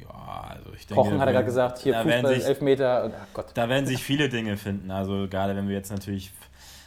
[0.00, 1.02] Ja, also ich denke.
[1.02, 3.10] Kochen hat er gerade gesagt, hier Fußball, sich, Elfmeter.
[3.12, 3.46] Oh Gott.
[3.54, 4.92] Da werden sich viele Dinge finden.
[4.92, 6.32] Also gerade wenn wir jetzt natürlich,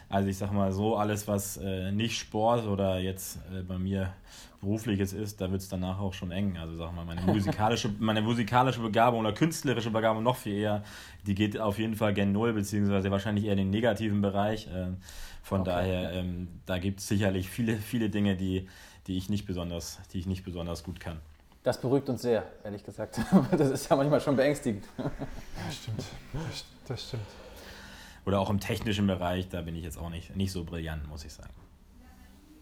[0.08, 4.14] also ich sag mal so, alles, was äh, nicht Sport oder jetzt äh, bei mir
[4.62, 6.56] Berufliches ist, da wird es danach auch schon eng.
[6.56, 10.84] Also sag mal, meine musikalische, meine musikalische Begabung oder künstlerische Begabung noch viel eher,
[11.26, 14.68] die geht auf jeden Fall gen Null, beziehungsweise wahrscheinlich eher in den negativen Bereich.
[14.72, 14.98] Ähm,
[15.42, 15.70] von okay.
[15.70, 18.68] daher, ähm, da gibt es sicherlich viele, viele Dinge, die,
[19.08, 21.18] die, ich nicht besonders, die ich nicht besonders gut kann.
[21.64, 23.20] Das beruhigt uns sehr, ehrlich gesagt.
[23.50, 24.84] Das ist ja manchmal schon beängstigend.
[24.96, 26.04] Das stimmt.
[26.86, 27.26] Das stimmt.
[28.26, 31.24] Oder auch im technischen Bereich, da bin ich jetzt auch nicht, nicht so brillant, muss
[31.24, 31.50] ich sagen.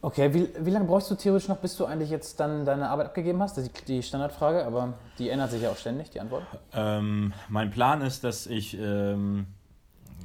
[0.03, 3.07] Okay, wie, wie lange brauchst du theoretisch noch, bis du eigentlich jetzt dann deine Arbeit
[3.07, 3.59] abgegeben hast?
[3.59, 6.45] Das ist die Standardfrage, aber die ändert sich ja auch ständig, die Antwort.
[6.73, 9.47] Ähm, mein Plan ist, dass ich ähm,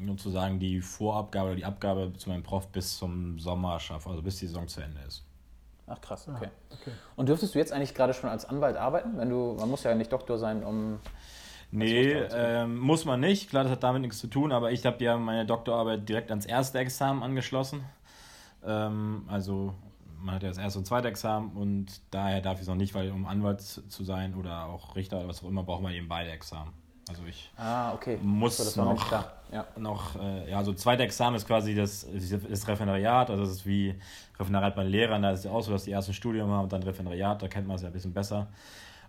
[0.06, 4.38] sozusagen die Vorabgabe oder die Abgabe zu meinem Prof bis zum Sommer schaffe, also bis
[4.38, 5.24] die Saison zu Ende ist.
[5.88, 6.48] Ach krass, okay.
[6.48, 6.92] Ah, okay.
[7.18, 9.18] Und dürftest du jetzt eigentlich gerade schon als Anwalt arbeiten?
[9.18, 11.00] Wenn du, man muss ja nicht Doktor sein, um.
[11.72, 13.50] Nee, ähm, muss man nicht.
[13.50, 16.46] Klar, das hat damit nichts zu tun, aber ich habe ja meine Doktorarbeit direkt ans
[16.46, 17.84] erste Examen angeschlossen.
[18.66, 19.74] Ähm, also
[20.20, 22.96] man hat ja das erste und zweite Examen und daher darf ich es noch nicht,
[22.96, 26.08] weil um Anwalt zu sein oder auch Richter oder was auch immer, braucht man eben
[26.08, 26.72] beide Examen.
[27.08, 28.18] Also ich ah, okay.
[28.24, 29.12] muss so, noch,
[29.52, 29.68] ja.
[29.78, 33.94] noch äh, ja, also zweite Examen ist quasi das, das Referendariat, also das ist wie
[34.40, 36.74] Referendariat bei Lehrern, da ist es ja auch so, dass die ersten Studium haben und
[36.74, 38.48] dann Referendariat, da kennt man es ja ein bisschen besser.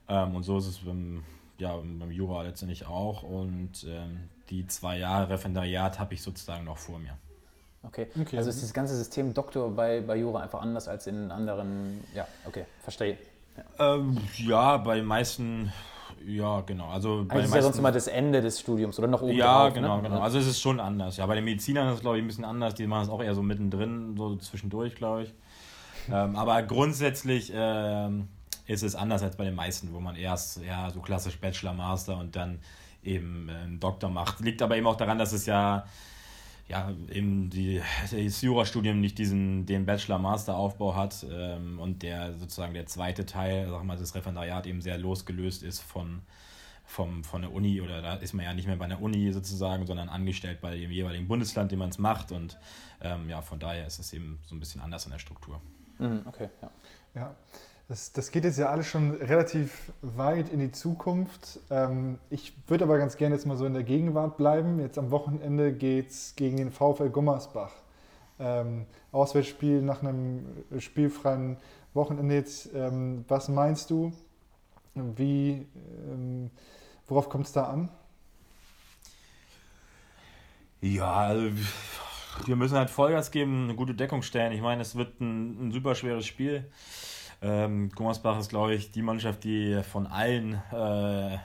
[0.08, 1.24] Ähm, und so ist es beim,
[1.58, 3.22] ja, beim Jura letztendlich auch.
[3.22, 7.16] Und ähm, die zwei Jahre Referendariat habe ich sozusagen noch vor mir.
[7.86, 8.08] Okay.
[8.20, 8.38] okay.
[8.38, 12.02] Also ist das ganze System Doktor bei, bei Jura einfach anders als in anderen.
[12.14, 13.18] Ja, okay, verstehe.
[13.78, 15.72] Ja, ähm, ja bei den meisten.
[16.26, 16.88] Ja, genau.
[16.88, 19.64] Also, bei also ist ja sonst immer das Ende des Studiums oder noch oben Ja,
[19.64, 20.08] drauf, genau, ne?
[20.08, 20.20] genau.
[20.20, 21.18] Also es ist schon anders.
[21.18, 22.74] Ja, bei den Medizinern ist es, glaube ich, ein bisschen anders.
[22.74, 25.34] Die machen es auch eher so mittendrin, so zwischendurch, glaube ich.
[26.10, 28.28] ähm, aber grundsätzlich ähm,
[28.66, 32.18] ist es anders als bei den meisten, wo man erst ja, so klassisch Bachelor, Master
[32.18, 32.58] und dann
[33.04, 34.40] eben äh, einen Doktor macht.
[34.40, 35.84] Liegt aber eben auch daran, dass es ja
[36.68, 42.86] ja, eben die, das Jurastudium nicht diesen, den Bachelor-Master-Aufbau hat ähm, und der sozusagen der
[42.86, 46.22] zweite Teil, sag mal, das Referendariat eben sehr losgelöst ist von,
[46.84, 49.86] vom, von der Uni oder da ist man ja nicht mehr bei der Uni sozusagen,
[49.86, 52.58] sondern angestellt bei dem jeweiligen Bundesland, dem man es macht und
[53.00, 55.60] ähm, ja, von daher ist es eben so ein bisschen anders in der Struktur.
[55.98, 56.70] Mhm, okay, ja.
[57.14, 57.36] Ja,
[57.88, 61.60] das, das geht jetzt ja alles schon relativ weit in die Zukunft.
[61.70, 64.80] Ähm, ich würde aber ganz gerne jetzt mal so in der Gegenwart bleiben.
[64.80, 67.72] Jetzt am Wochenende geht es gegen den VfL Gummersbach.
[68.40, 70.44] Ähm, Auswärtsspiel nach einem
[70.78, 71.58] spielfreien
[71.94, 72.70] Wochenende jetzt.
[72.74, 74.12] Ähm, was meinst du?
[74.94, 75.66] Wie,
[77.06, 77.90] worauf kommt es da an?
[80.80, 81.50] Ja, also
[82.46, 84.52] wir müssen halt Vollgas geben, eine gute Deckung stellen.
[84.52, 86.64] Ich meine, es wird ein, ein super schweres Spiel.
[87.46, 91.38] Ähm, Gummersbach ist, glaube ich, die Mannschaft, die von allen äh,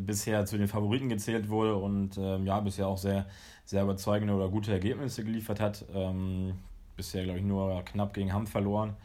[0.00, 3.26] bisher zu den Favoriten gezählt wurde und ähm, ja, bisher auch sehr,
[3.64, 5.84] sehr überzeugende oder gute Ergebnisse geliefert hat.
[5.94, 6.54] Ähm,
[6.96, 8.96] bisher, glaube ich, nur knapp gegen Hamm verloren.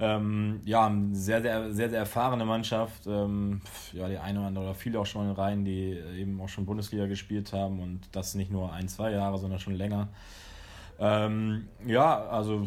[0.00, 3.06] Ähm, ja, sehr, sehr, sehr, sehr erfahrene Mannschaft.
[3.06, 3.60] Ähm,
[3.92, 6.66] ja, die eine oder andere oder viele auch schon in Reihen, die eben auch schon
[6.66, 10.08] Bundesliga gespielt haben und das nicht nur ein, zwei Jahre, sondern schon länger.
[10.98, 12.66] Ähm, ja, also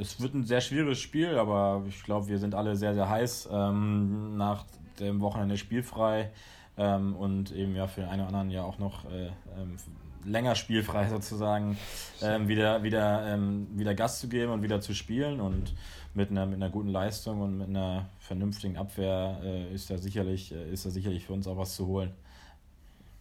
[0.00, 3.48] es wird ein sehr schwieriges Spiel, aber ich glaube, wir sind alle sehr, sehr heiß
[3.52, 4.64] ähm, nach
[5.00, 6.30] dem Wochenende spielfrei
[6.76, 9.26] ähm, und eben ja für den einen oder anderen ja auch noch äh,
[9.56, 9.76] ähm,
[10.24, 11.76] länger spielfrei sozusagen
[12.22, 15.74] ähm, wieder, wieder, ähm, wieder Gas zu geben und wieder zu spielen und
[16.14, 20.52] mit einer, mit einer guten Leistung und mit einer vernünftigen Abwehr äh, ist, da sicherlich,
[20.52, 22.12] äh, ist da sicherlich für uns auch was zu holen.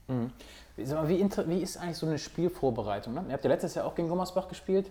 [0.07, 0.31] Mhm.
[0.75, 3.13] Wie, wie ist eigentlich so eine Spielvorbereitung?
[3.13, 3.25] Ne?
[3.27, 4.89] Ihr habt ja letztes Jahr auch gegen Gummersbach gespielt.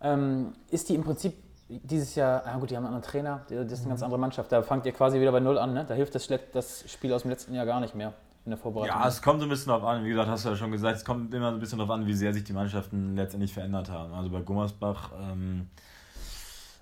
[0.00, 1.34] Ähm, ist die im Prinzip
[1.68, 4.04] dieses Jahr, ah gut, die haben einen anderen Trainer, das ist eine ganz mhm.
[4.06, 4.50] andere Mannschaft.
[4.52, 5.74] Da fangt ihr quasi wieder bei Null an.
[5.74, 5.84] Ne?
[5.86, 8.96] Da hilft das, das Spiel aus dem letzten Jahr gar nicht mehr in der Vorbereitung.
[8.96, 10.04] Ja, es kommt so ein bisschen darauf an.
[10.04, 12.06] Wie gesagt, hast du ja schon gesagt, es kommt immer so ein bisschen darauf an,
[12.06, 14.14] wie sehr sich die Mannschaften letztendlich verändert haben.
[14.14, 15.68] Also bei Gummersbach ähm,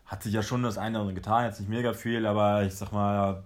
[0.07, 2.77] hat sich ja schon das eine oder andere getan, jetzt nicht mega viel, aber ich
[2.77, 3.43] sag mal,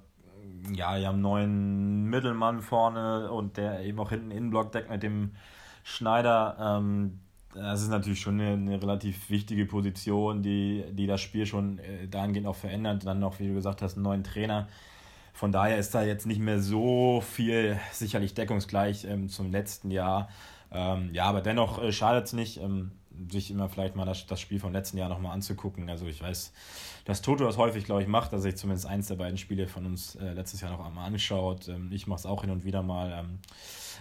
[0.74, 5.02] ja, die haben einen neuen Mittelmann vorne und der eben auch hinten Innenblock deckt mit
[5.02, 5.32] dem
[5.82, 6.56] Schneider.
[6.60, 7.20] Ähm,
[7.54, 12.06] das ist natürlich schon eine, eine, relativ wichtige Position, die, die das Spiel schon äh,
[12.06, 13.04] dahingehend auch verändert.
[13.04, 14.68] Dann noch, wie du gesagt hast, einen neuen Trainer.
[15.32, 20.28] Von daher ist da jetzt nicht mehr so viel sicherlich deckungsgleich ähm, zum letzten Jahr.
[20.70, 22.92] Ähm, ja, aber dennoch äh, schadet es nicht, ähm,
[23.30, 25.90] sich immer vielleicht mal das, das Spiel vom letzten Jahr nochmal anzugucken.
[25.90, 26.52] Also ich weiß,
[27.04, 29.86] dass Toto das häufig, glaube ich, macht, dass sich zumindest eins der beiden Spiele von
[29.86, 31.68] uns äh, letztes Jahr noch einmal anschaut.
[31.68, 33.24] Ähm, ich mache es auch hin und wieder mal.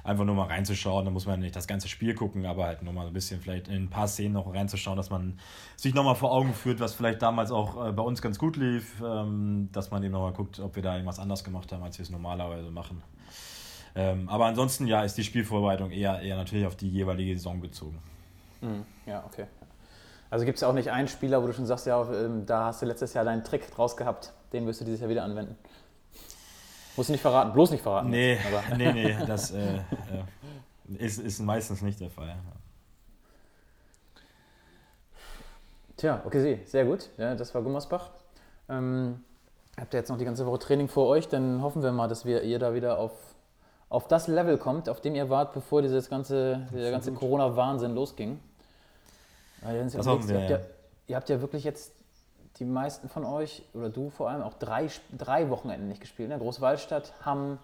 [0.03, 1.05] Einfach nur mal reinzuschauen.
[1.05, 3.67] Da muss man nicht das ganze Spiel gucken, aber halt nur mal ein bisschen vielleicht
[3.67, 5.39] in ein paar Szenen noch reinzuschauen, dass man
[5.75, 9.01] sich nochmal vor Augen führt, was vielleicht damals auch äh, bei uns ganz gut lief,
[9.03, 12.03] ähm, dass man eben nochmal guckt, ob wir da irgendwas anders gemacht haben, als wir
[12.03, 13.01] es normalerweise machen.
[13.95, 17.99] Ähm, aber ansonsten, ja, ist die Spielvorbereitung eher, eher natürlich auf die jeweilige Saison bezogen.
[18.61, 18.85] Mhm.
[19.05, 19.45] Ja, okay.
[20.29, 22.81] Also gibt es auch nicht einen Spieler, wo du schon sagst, ja, ähm, da hast
[22.81, 25.55] du letztes Jahr deinen Trick draus gehabt, den wirst du dieses Jahr wieder anwenden.
[26.95, 28.09] Muss nicht verraten, bloß nicht verraten.
[28.09, 28.75] Nee, aber.
[28.77, 29.81] nee, nee, das äh, äh,
[30.97, 32.35] ist, ist meistens nicht der Fall.
[35.97, 37.09] Tja, okay, sehr gut.
[37.17, 38.09] Ja, das war Gummersbach.
[38.69, 39.23] Ähm,
[39.77, 41.27] habt ihr jetzt noch die ganze Woche Training vor euch?
[41.27, 43.11] Dann hoffen wir mal, dass wir, ihr da wieder auf,
[43.89, 48.39] auf das Level kommt, auf dem ihr wart, bevor dieses ganze, dieser ganze Corona-Wahnsinn losging.
[49.61, 50.59] Wir, ihr, habt ja,
[51.07, 51.98] ihr habt ja wirklich jetzt
[52.59, 56.29] die meisten von euch, oder du vor allem, auch drei, drei Wochenenden nicht gespielt.
[56.29, 56.37] Ne?
[56.37, 57.57] Großwaldstadt, Hamm,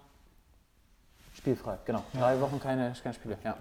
[1.33, 1.77] spielfrei.
[1.85, 3.37] Genau, drei Wochen keine, keine Spiele.
[3.43, 3.57] Ja.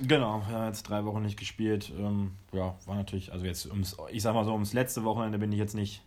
[0.00, 1.92] Genau, wir haben jetzt drei Wochen nicht gespielt.
[1.96, 5.52] Ähm, ja, war natürlich, also jetzt ums, ich sag mal so, ums letzte Wochenende bin
[5.52, 6.02] ich jetzt nicht,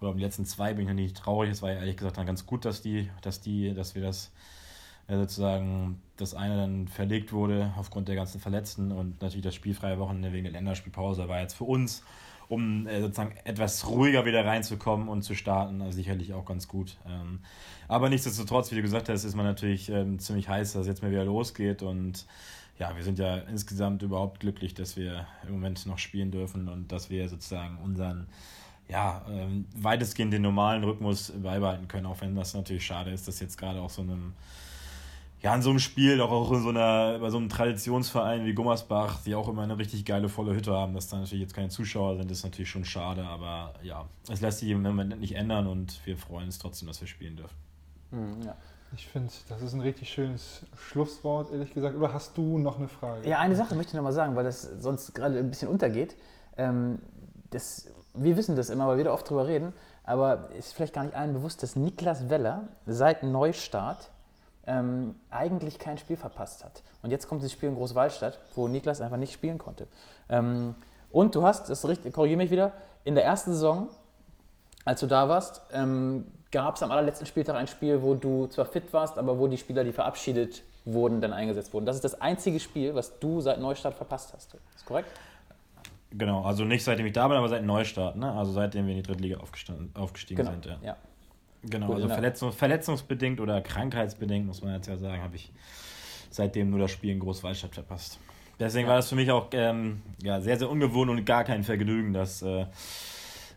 [0.00, 1.50] oder um die letzten zwei bin ich nicht traurig.
[1.50, 4.32] Es war ja ehrlich gesagt dann ganz gut, dass die, dass die, dass wir das
[5.06, 9.98] äh, sozusagen das eine dann verlegt wurde aufgrund der ganzen Verletzten und natürlich das spielfreie
[9.98, 12.02] Wochenende wegen der Länderspielpause war jetzt für uns
[12.50, 16.96] um äh, sozusagen etwas ruhiger wieder reinzukommen und zu starten, also sicherlich auch ganz gut.
[17.06, 17.38] Ähm,
[17.86, 21.02] aber nichtsdestotrotz, wie du gesagt hast, ist man natürlich ähm, ziemlich heiß, dass es jetzt
[21.02, 22.26] mal wieder losgeht und
[22.78, 26.90] ja, wir sind ja insgesamt überhaupt glücklich, dass wir im Moment noch spielen dürfen und
[26.90, 28.26] dass wir sozusagen unseren
[28.88, 33.38] ja, ähm, weitestgehend den normalen Rhythmus beibehalten können, auch wenn das natürlich schade ist, dass
[33.38, 34.32] jetzt gerade auch so einem
[35.42, 38.52] ja, in so einem Spiel, doch auch in so einer, bei so einem Traditionsverein wie
[38.52, 41.70] Gummersbach, die auch immer eine richtig geile volle Hütte haben, dass da natürlich jetzt keine
[41.70, 45.66] Zuschauer sind, ist natürlich schon schade, aber ja, es lässt sich im Moment nicht ändern
[45.66, 47.56] und wir freuen uns trotzdem, dass wir spielen dürfen.
[48.10, 48.56] Hm, ja.
[48.92, 51.96] Ich finde, das ist ein richtig schönes Schlusswort, ehrlich gesagt.
[51.96, 53.28] Oder hast du noch eine Frage?
[53.28, 56.16] Ja, eine Sache möchte ich noch mal sagen, weil das sonst gerade ein bisschen untergeht.
[56.56, 56.98] Ähm,
[57.50, 59.72] das, wir wissen das immer, weil wir da oft drüber reden,
[60.02, 64.10] aber ist vielleicht gar nicht allen bewusst, dass Niklas Weller seit Neustart
[64.70, 66.82] ähm, eigentlich kein Spiel verpasst hat.
[67.02, 69.88] Und jetzt kommt das Spiel in Großwallstadt, wo Niklas einfach nicht spielen konnte.
[70.28, 70.74] Ähm,
[71.10, 73.88] und du hast, das richtig, korrigiere mich wieder, in der ersten Saison,
[74.84, 78.64] als du da warst, ähm, gab es am allerletzten Spieltag ein Spiel, wo du zwar
[78.64, 81.86] fit warst, aber wo die Spieler, die verabschiedet wurden, dann eingesetzt wurden.
[81.86, 84.56] Das ist das einzige Spiel, was du seit Neustart verpasst hast.
[84.76, 85.08] Ist korrekt?
[86.12, 88.32] Genau, also nicht seitdem ich da bin, aber seit Neustart, ne?
[88.32, 90.50] Also seitdem wir in die dritte Liga aufgestiegen Genau.
[90.50, 90.76] sind, ja.
[90.82, 90.96] ja.
[91.62, 95.52] Genau, Gut, also verletzungs verletzungsbedingt oder krankheitsbedingt, muss man jetzt ja sagen, habe ich
[96.30, 98.18] seitdem nur das Spiel in Großwaldstadt verpasst.
[98.58, 102.12] Deswegen war das für mich auch ähm, ja, sehr, sehr ungewohnt und gar kein Vergnügen,
[102.12, 102.66] das äh,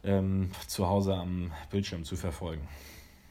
[0.03, 2.67] ähm, zu Hause am Bildschirm zu verfolgen.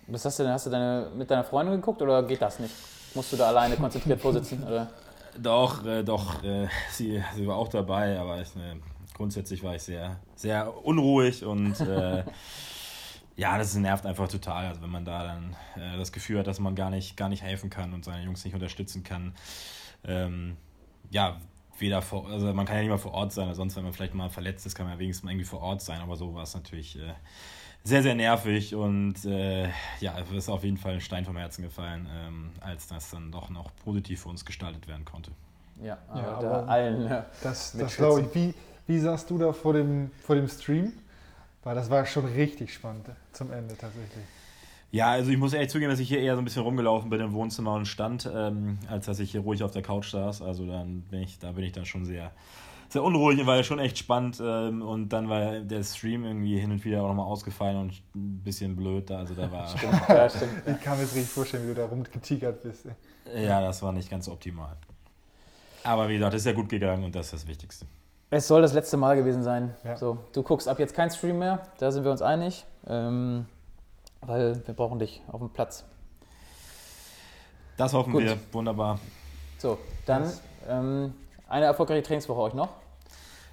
[0.06, 0.52] Was hast du denn?
[0.52, 2.74] Hast du deine, mit deiner Freundin geguckt oder geht das nicht?
[3.14, 4.62] Musst du da alleine konzentriert vorsitzen?
[4.64, 4.90] Oder?
[5.42, 8.76] Doch, äh, doch, äh, sie, sie war auch dabei, aber ich, äh,
[9.14, 12.22] grundsätzlich war ich sehr, sehr unruhig und äh,
[13.36, 14.66] ja, das nervt einfach total.
[14.66, 17.42] Also wenn man da dann äh, das Gefühl hat, dass man gar nicht, gar nicht
[17.42, 19.34] helfen kann und seine Jungs nicht unterstützen kann.
[20.04, 20.56] Ähm,
[21.10, 21.40] ja,
[21.78, 23.92] weder vor, also man kann ja nicht mal vor Ort sein, oder sonst, wenn man
[23.92, 26.34] vielleicht mal verletzt ist, kann man ja wenigstens mal irgendwie vor Ort sein, aber so
[26.34, 27.12] war es natürlich äh,
[27.84, 29.68] sehr, sehr nervig und äh,
[30.00, 33.32] ja, es ist auf jeden Fall ein Stein vom Herzen gefallen, ähm, als das dann
[33.32, 35.32] doch noch positiv für uns gestaltet werden konnte.
[35.82, 37.08] Ja, aber, Ja, da aber- allen.
[37.08, 37.26] Ja.
[37.42, 38.34] Das, das glaube ich.
[38.34, 38.54] Wie,
[38.86, 40.92] wie saßt du da vor dem, vor dem Stream?
[41.64, 44.24] Weil das war schon richtig spannend zum Ende tatsächlich.
[44.90, 47.20] Ja, also ich muss ehrlich zugeben, dass ich hier eher so ein bisschen rumgelaufen bin
[47.20, 50.42] im Wohnzimmer und stand, ähm, als dass ich hier ruhig auf der Couch saß.
[50.42, 52.30] Also dann bin ich, da bin ich dann schon sehr,
[52.90, 54.38] sehr unruhig und war ja schon echt spannend.
[54.44, 58.42] Ähm, und dann war der Stream irgendwie hin und wieder auch nochmal ausgefallen und ein
[58.44, 59.20] bisschen blöd da.
[59.20, 59.74] Also da war,
[60.08, 60.52] ja, stimmt.
[60.66, 62.84] Ich kann mir jetzt richtig vorstellen, wie du da rumgetigert bist.
[63.34, 64.76] ja, das war nicht ganz optimal.
[65.84, 67.86] Aber wie gesagt, ist ja gut gegangen und das ist das Wichtigste.
[68.32, 69.74] Es soll das letzte Mal gewesen sein.
[69.84, 69.94] Ja.
[69.94, 72.64] So, du guckst ab jetzt kein Stream mehr, da sind wir uns einig.
[72.86, 73.44] Ähm,
[74.22, 75.84] weil wir brauchen dich auf dem Platz.
[77.76, 78.22] Das hoffen Gut.
[78.22, 78.38] wir.
[78.52, 78.98] Wunderbar.
[79.58, 79.76] So,
[80.06, 80.32] dann
[80.66, 81.12] ähm,
[81.46, 82.70] eine erfolgreiche Trainingswoche euch noch.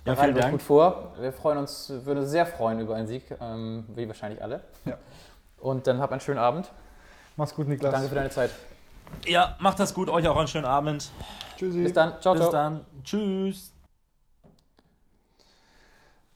[0.06, 0.54] Ja, vielen euch Dank.
[0.54, 1.12] gut vor.
[1.20, 4.62] Wir freuen uns, würden uns sehr freuen über einen Sieg, ähm, wie wahrscheinlich alle.
[4.86, 4.98] Ja.
[5.60, 6.72] Und dann habt einen schönen Abend.
[7.36, 7.92] Mach's gut, Niklas.
[7.92, 8.52] Danke für deine Zeit.
[9.26, 10.08] Ja, macht das gut.
[10.10, 11.12] Euch auch einen schönen Abend.
[11.58, 11.84] Tschüssi.
[11.84, 12.14] Bis dann.
[12.22, 12.52] Ciao, Bis ciao.
[12.54, 12.86] dann.
[13.04, 13.74] Tschüss.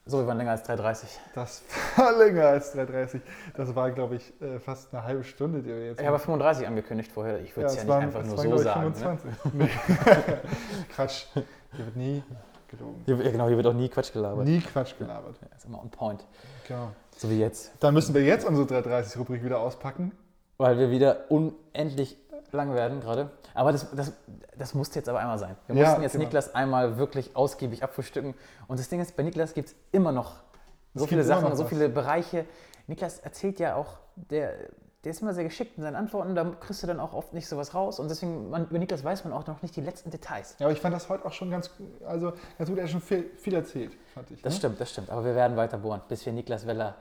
[0.06, 1.04] So, wir waren länger als 3,30.
[1.34, 1.62] Das
[1.96, 3.20] war länger als 3,30.
[3.56, 6.66] Das war, glaube ich, äh, fast eine halbe Stunde, die wir jetzt Ich habe 35
[6.66, 7.40] angekündigt vorher.
[7.40, 8.92] Ich würde es ja, nicht waren- einfach es nur waren, so sagen.
[8.94, 9.18] ich, Ne?
[9.18, 9.52] 25.
[9.54, 9.70] Nee.
[10.94, 11.24] Quatsch.
[11.34, 12.22] Hier wird nie
[12.68, 13.02] gelogen.
[13.06, 14.44] Hier, ja, genau, hier wird auch nie Quatsch gelabert.
[14.44, 15.36] Nie Quatsch gelabert.
[15.40, 16.22] Ja, ist immer on point.
[16.68, 16.88] Genau.
[17.16, 17.72] So wie jetzt.
[17.80, 20.12] Dann müssen wir jetzt unsere 330-Rubrik wieder auspacken.
[20.58, 22.18] Weil wir wieder unendlich
[22.54, 23.30] lang werden gerade.
[23.54, 24.12] Aber das, das,
[24.56, 25.56] das musste jetzt aber einmal sein.
[25.66, 26.24] Wir Ja, mussten jetzt genau.
[26.24, 28.34] Niklas einmal wirklich ausgiebig abfrühstücken.
[28.66, 30.36] Und das Ding ist, bei Niklas gibt es immer noch
[30.94, 32.46] so Es viele Sachen, so viele Bereiche.
[32.86, 34.52] Niklas erzählt ja auch, der,
[35.02, 36.34] der ist immer sehr geschickt in seinen Antworten.
[36.34, 37.98] Da kriegst du dann auch oft nicht sowas raus.
[37.98, 40.56] Und deswegen, man, über Niklas weiß man auch noch nicht die letzten Details.
[40.58, 41.70] Ja, aber ich fand das heute auch schon ganz,
[42.06, 44.42] also ganz gut, er hat schon viel, viel erzählt, fand ich.
[44.42, 44.58] Das ne?
[44.58, 45.10] stimmt, das stimmt.
[45.10, 46.94] Aber wir werden weiter bohren, bis wir Niklas Weller,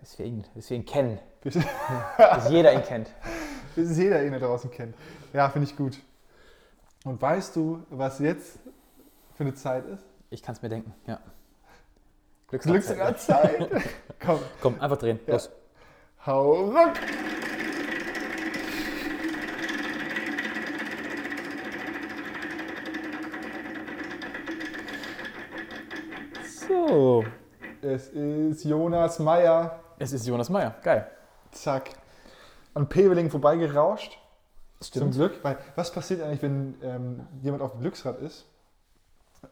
[0.00, 1.18] bis wir ihn, bis wir ihn kennen.
[1.42, 3.08] Bis, Bis jeder ihn kennt.
[3.74, 4.94] bis es jeder ihn da draußen kennt.
[5.32, 5.98] Ja, finde ich gut.
[7.04, 8.58] Und weißt du, was jetzt
[9.34, 10.04] für eine Zeit ist?
[10.30, 11.18] Ich kann es mir denken, ja.
[12.48, 13.68] Glücksiger Zeit.
[14.20, 15.18] Komm, Komm, einfach drehen.
[15.26, 15.34] Ja.
[15.34, 15.50] Los.
[16.26, 16.92] hau ruck.
[26.68, 27.24] So.
[27.80, 29.80] Es ist Jonas Meyer.
[29.98, 30.74] Es ist Jonas Meyer.
[30.82, 31.10] Geil.
[31.50, 32.01] Zack.
[32.74, 34.18] An Peveling vorbeigerauscht.
[34.80, 35.12] Stimmt.
[35.14, 35.44] Zum Glück.
[35.44, 38.46] Weil, was passiert eigentlich, wenn ähm, jemand auf dem Glücksrad ist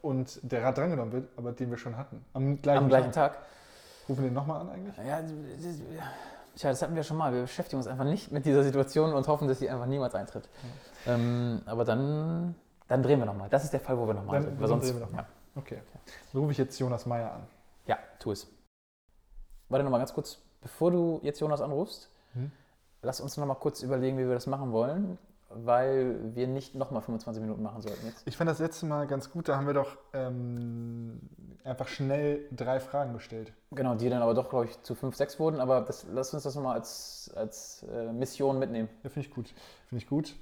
[0.01, 2.23] und der Rad drangenommen wird, aber den wir schon hatten?
[2.33, 3.37] Am gleichen, Am gleichen Tag.
[4.09, 4.97] Rufen wir den nochmal an eigentlich?
[4.97, 5.75] Ja, das, das,
[6.55, 7.31] tja, das hatten wir schon mal.
[7.33, 10.49] Wir beschäftigen uns einfach nicht mit dieser Situation und hoffen, dass sie einfach niemals eintritt.
[11.07, 12.55] Ähm, aber dann,
[12.87, 13.47] dann drehen wir nochmal.
[13.49, 14.53] Das ist der Fall, wo wir nochmal sind.
[14.53, 15.21] dann Weil sonst, drehen wir noch mal.
[15.21, 15.27] ja.
[15.55, 15.81] Okay.
[16.33, 17.43] Dann rufe ich jetzt Jonas Meyer an.
[17.85, 18.47] ja, tu es.
[19.69, 20.39] Warte nochmal ganz kurz.
[20.61, 22.51] Bevor du jetzt Jonas anrufst, Hm?
[23.01, 25.17] Lass uns nochmal kurz überlegen, wie wir das machen wollen,
[25.49, 28.25] weil wir nicht nochmal 25 Minuten machen sollten jetzt.
[28.25, 31.19] Ich fand das letzte Mal ganz gut, da haben wir doch ähm,
[31.63, 33.53] einfach schnell drei Fragen gestellt.
[33.71, 35.59] Genau, die dann aber doch, glaube ich, zu 5, 6 wurden.
[35.59, 38.89] Aber das, lass uns das nochmal als, als äh, Mission mitnehmen.
[39.03, 39.53] Ja, finde ich gut.
[39.87, 40.35] Finde ich gut.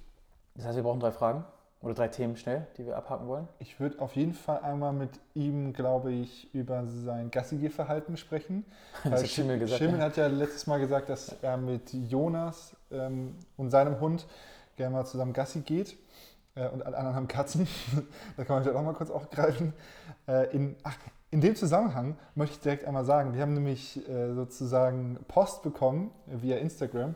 [0.56, 1.46] Das heißt, wir brauchen drei Fragen
[1.82, 3.48] oder drei Themen schnell, die wir abhaken wollen.
[3.60, 8.66] Ich würde auf jeden Fall einmal mit ihm, glaube ich, über sein Gassigehverhalten sprechen.
[9.04, 10.06] Das hat Schimmel gesagt, Schimmel ja.
[10.06, 14.28] hat ja letztes Mal gesagt, dass er mit Jonas ähm, und seinem Hund
[14.76, 15.98] gerne mal zusammen Gassi geht.
[16.56, 17.68] Äh, und alle anderen haben Katzen.
[18.38, 19.74] da kann man vielleicht auch mal kurz aufgreifen.
[20.28, 20.98] Äh, in, ach,
[21.32, 26.12] in dem Zusammenhang möchte ich direkt einmal sagen, wir haben nämlich äh, sozusagen Post bekommen
[26.26, 27.16] via Instagram.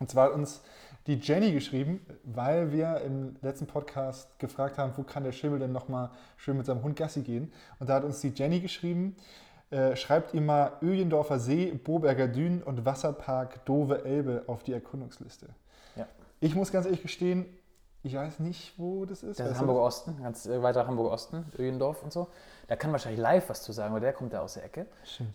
[0.00, 0.62] Und zwar hat uns
[1.06, 5.72] die Jenny geschrieben, weil wir im letzten Podcast gefragt haben, wo kann der Schimmel denn
[5.72, 7.52] nochmal schön mit seinem Hund Gassi gehen.
[7.78, 9.16] Und da hat uns die Jenny geschrieben,
[9.70, 15.46] äh, schreibt ihm mal Öjendorfer See, Boberger Dünen und Wasserpark Dove Elbe auf die Erkundungsliste.
[15.96, 16.06] Ja.
[16.40, 17.46] Ich muss ganz ehrlich gestehen,
[18.02, 19.38] ich weiß nicht, wo das ist.
[19.38, 22.28] Das ist Hamburger Osten, ganz äh, weiter Hamburger Osten, Öhendorf und so.
[22.66, 24.86] Da kann wahrscheinlich live was zu sagen, weil der kommt da aus der Ecke.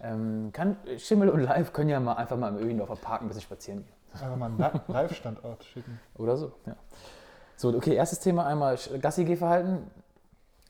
[0.02, 3.44] Ähm, kann, Schimmel und Live können ja mal einfach mal im Öhendorfer Park ein bisschen
[3.44, 3.95] spazieren gehen.
[4.22, 6.00] Einfach mal einen Li- Live-Standort schicken.
[6.16, 6.76] Oder so, ja.
[7.58, 9.90] So, okay, erstes Thema einmal Gassi-Gehverhalten.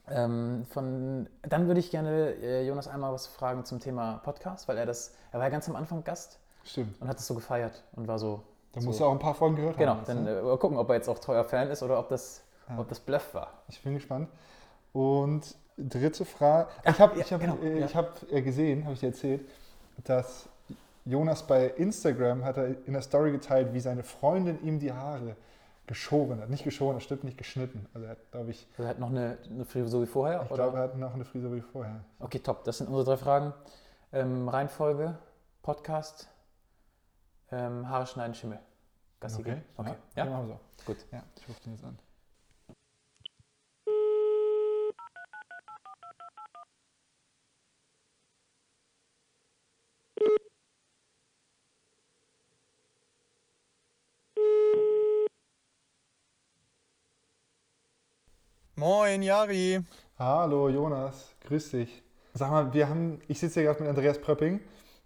[0.07, 4.77] Ähm, von, dann würde ich gerne äh, Jonas einmal was fragen zum Thema Podcast, weil
[4.77, 7.01] er das, er war ja ganz am Anfang Gast Stimmt.
[7.01, 8.43] und hat es so gefeiert und war so.
[8.73, 9.99] Da so, musst du auch ein paar Folgen gehört Genau, haben.
[9.99, 10.37] jetzt, dann ne?
[10.41, 12.77] äh, gucken, ob er jetzt auch treuer Fan ist oder ob das, Ja.
[12.77, 13.51] ob das Bluff war.
[13.67, 14.29] Ich bin gespannt.
[14.93, 16.69] Und dritte Frage.
[16.83, 17.85] Ach, Ich habe ja, ich hab, genau, äh, ja.
[17.87, 19.41] ich hab äh, gesehen, habe ich dir erzählt,
[20.03, 20.47] dass
[21.05, 25.35] Jonas bei Instagram hat er in der Story geteilt, wie seine Freundin ihm die Haare
[25.87, 26.49] geschoren hat.
[26.49, 27.87] Nicht geschoren, das stimmt, nicht geschnitten.
[27.93, 30.41] Also er hat, glaube ich, Also er hat noch eine, eine Frisur wie vorher?
[30.41, 32.03] ich glaube, er hat noch eine Frisur wie vorher.
[32.19, 32.63] Okay, top.
[32.63, 33.53] Das sind unsere drei Fragen.
[34.11, 35.15] Ähm, Reihenfolge,
[35.61, 36.27] Podcast,
[37.51, 38.59] ähm, Haare schneiden, Schimmel.
[39.19, 39.63] Gassi gehen.
[39.77, 39.93] Okay.
[40.15, 40.31] Ja, Ja?
[40.31, 40.59] machen wir so.
[40.85, 40.97] Gut.
[41.11, 41.99] Ja, ich rufe den jetzt an.
[58.87, 59.83] Moin, Jari.
[60.19, 62.03] Hallo Jonas, grüß dich.
[62.35, 64.59] Sag mal, wir haben, ich sitze hier gerade mit Andreas Pröpping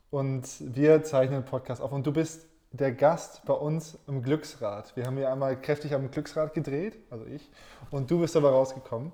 [0.10, 4.94] und wir zeichnen einen Podcast auf und du bist der Gast bei uns im Glücksrad.
[4.98, 7.50] Wir haben hier einmal kräftig am Glücksrad gedreht, also ich,
[7.90, 9.14] und du bist dabei rausgekommen.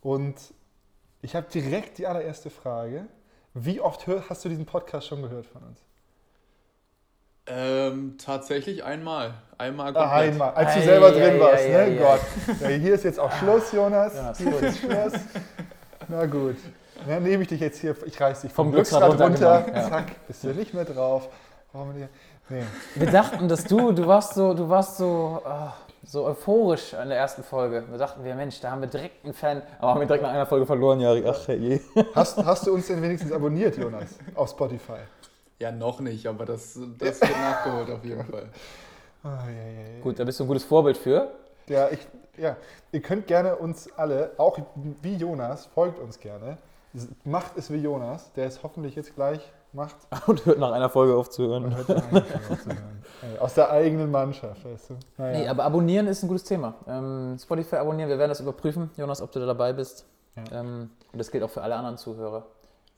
[0.00, 0.40] Und
[1.22, 3.06] ich habe direkt die allererste Frage.
[3.52, 5.78] Wie oft hast du diesen Podcast schon gehört von uns?
[7.46, 9.34] Ähm, tatsächlich einmal.
[9.58, 10.32] Einmal Ah, komplett.
[10.32, 11.78] einmal, als du Ei, selber ei, drin ei, warst, ei, ne?
[11.78, 12.20] ei, Gott.
[12.60, 14.14] Ja, hier ist jetzt auch Schluss, Jonas.
[14.16, 14.62] Jonas, hier gut.
[14.62, 15.12] ist Schluss.
[16.08, 16.56] Na gut.
[17.06, 19.56] Dann nehme ich dich jetzt hier, ich reiß dich Vom vom, Glücksrad Glücksrad, runter.
[19.58, 19.96] runtergenommen, ja.
[19.96, 21.28] Zack, bist du nicht mehr drauf.
[22.48, 22.62] Nee.
[22.94, 25.74] Wir dachten, dass du, du warst so, du warst so, ah,
[26.06, 27.84] so euphorisch in der ersten Folge.
[27.90, 30.30] Wir dachten wir, Mensch, da haben wir direkt einen Fan, aber haben wir direkt nach
[30.32, 31.24] einer Folge verloren, Jari.
[31.26, 31.80] Ach je.
[32.14, 34.98] Hast, hast du uns denn wenigstens abonniert, Jonas, auf Spotify?
[35.58, 38.48] Ja, noch nicht, aber das, das wird nachgeholt auf jeden Fall.
[39.24, 40.00] Oh, ja, ja, ja.
[40.02, 41.30] Gut, da bist du ein gutes Vorbild für.
[41.68, 42.00] Ja, ich,
[42.36, 42.56] ja,
[42.92, 44.58] ihr könnt gerne uns alle, auch
[45.02, 46.58] wie Jonas, folgt uns gerne.
[47.24, 49.40] Macht es wie Jonas, der es hoffentlich jetzt gleich
[49.72, 49.96] macht.
[50.26, 51.64] Und hört nach einer Folge auf zu hören.
[51.64, 52.12] Und hört auf
[52.50, 53.02] aufzuhören.
[53.22, 54.94] Ey, Aus der eigenen Mannschaft, weißt du.
[55.16, 55.38] Naja.
[55.38, 56.74] Nee, aber abonnieren ist ein gutes Thema.
[56.86, 60.06] Ähm, Spotify abonnieren, wir werden das überprüfen, Jonas, ob du da dabei bist.
[60.36, 60.60] Ja.
[60.60, 62.46] Ähm, und das gilt auch für alle anderen Zuhörer.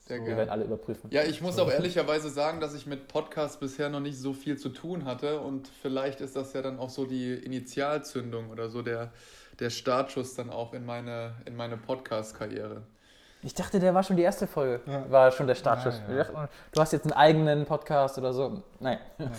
[0.07, 0.51] Sehr Wir werden gerne.
[0.51, 1.09] alle überprüfen.
[1.11, 4.57] Ja, ich muss auch ehrlicherweise sagen, dass ich mit Podcasts bisher noch nicht so viel
[4.57, 8.81] zu tun hatte und vielleicht ist das ja dann auch so die Initialzündung oder so
[8.81, 9.11] der,
[9.59, 12.83] der Startschuss dann auch in meine, in meine Podcast-Karriere.
[13.43, 14.81] Ich dachte, der war schon die erste Folge.
[14.85, 15.11] Ja.
[15.11, 16.01] War schon der Startschuss.
[16.09, 16.49] Ja, ja.
[16.71, 18.63] Du hast jetzt einen eigenen Podcast oder so.
[18.79, 18.99] Nein.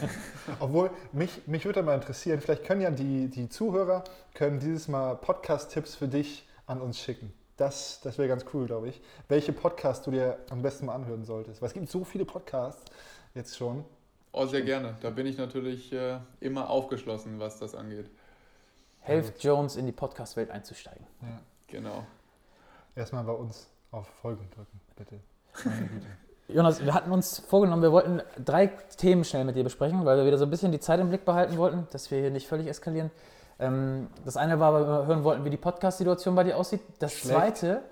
[0.60, 4.04] Obwohl, mich, mich würde mal interessieren, vielleicht können ja die, die Zuhörer
[4.34, 7.32] können dieses Mal Podcast-Tipps für dich an uns schicken.
[7.58, 9.00] Das, das wäre ganz cool, glaube ich.
[9.28, 11.60] Welche Podcasts du dir am besten mal anhören solltest.
[11.60, 12.84] Weil es gibt so viele Podcasts
[13.34, 13.84] jetzt schon.
[14.32, 14.96] Oh, sehr gerne.
[15.00, 18.08] Da bin ich natürlich äh, immer aufgeschlossen, was das angeht.
[19.00, 21.04] Helft Jones in die Podcast-Welt einzusteigen.
[21.22, 21.40] Ja.
[21.66, 22.06] Genau.
[22.94, 25.20] Erstmal bei uns auf Folgen drücken, bitte.
[25.64, 26.06] Meine Güte.
[26.48, 30.24] Jonas, wir hatten uns vorgenommen, wir wollten drei Themen schnell mit dir besprechen, weil wir
[30.24, 32.68] wieder so ein bisschen die Zeit im Blick behalten wollten, dass wir hier nicht völlig
[32.68, 33.10] eskalieren.
[33.58, 36.80] Ähm, das eine war, weil wir hören wollten, wie die Podcast-Situation bei dir aussieht.
[36.98, 37.34] Das Schlecht.
[37.34, 37.82] zweite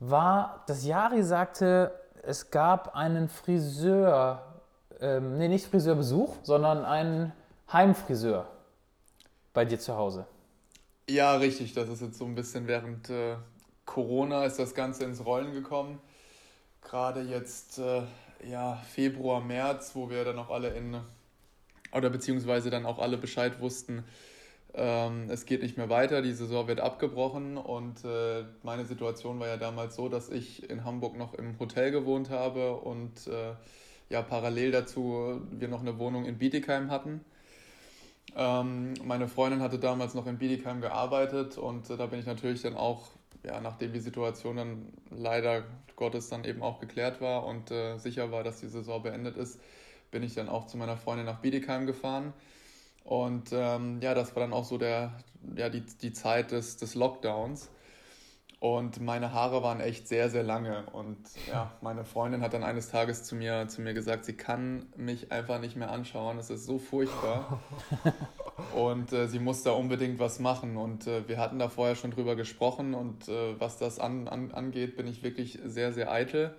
[0.00, 1.92] war, dass Jari sagte,
[2.22, 4.42] es gab einen Friseur,
[5.00, 7.32] ähm, nee, nicht Friseurbesuch, sondern einen
[7.72, 8.46] Heimfriseur
[9.52, 10.26] bei dir zu Hause.
[11.08, 11.74] Ja, richtig.
[11.74, 13.36] Das ist jetzt so ein bisschen während äh,
[13.84, 16.00] Corona ist das Ganze ins Rollen gekommen.
[16.82, 18.02] Gerade jetzt, äh,
[18.48, 20.96] ja, Februar, März, wo wir dann auch alle in,
[21.92, 24.04] oder beziehungsweise dann auch alle Bescheid wussten,
[24.74, 29.48] ähm, es geht nicht mehr weiter, die Saison wird abgebrochen und äh, meine Situation war
[29.48, 33.54] ja damals so, dass ich in Hamburg noch im Hotel gewohnt habe und äh,
[34.08, 37.22] ja, parallel dazu wir noch eine Wohnung in Bietigheim hatten.
[38.34, 42.62] Ähm, meine Freundin hatte damals noch in Bietigheim gearbeitet und äh, da bin ich natürlich
[42.62, 43.10] dann auch,
[43.44, 45.64] ja, nachdem die Situation dann leider
[45.96, 49.60] Gottes dann eben auch geklärt war und äh, sicher war, dass die Saison beendet ist,
[50.10, 52.32] bin ich dann auch zu meiner Freundin nach Bietigheim gefahren.
[53.04, 55.12] Und ähm, ja, das war dann auch so der,
[55.56, 57.70] ja, die, die Zeit des, des Lockdowns.
[58.62, 60.86] Und meine Haare waren echt sehr, sehr lange.
[60.92, 64.86] Und ja, meine Freundin hat dann eines Tages zu mir, zu mir gesagt, sie kann
[64.96, 66.38] mich einfach nicht mehr anschauen.
[66.38, 67.60] Es ist so furchtbar.
[68.76, 70.76] Und äh, sie muss da unbedingt was machen.
[70.76, 72.94] Und äh, wir hatten da vorher schon drüber gesprochen.
[72.94, 76.54] Und äh, was das an, an, angeht, bin ich wirklich sehr, sehr eitel.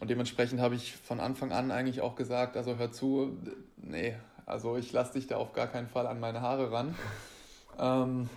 [0.00, 3.36] Und dementsprechend habe ich von Anfang an eigentlich auch gesagt, also hör zu,
[3.76, 4.14] nee,
[4.50, 6.94] also ich lasse dich da auf gar keinen Fall an meine Haare ran.
[7.78, 8.28] Ähm,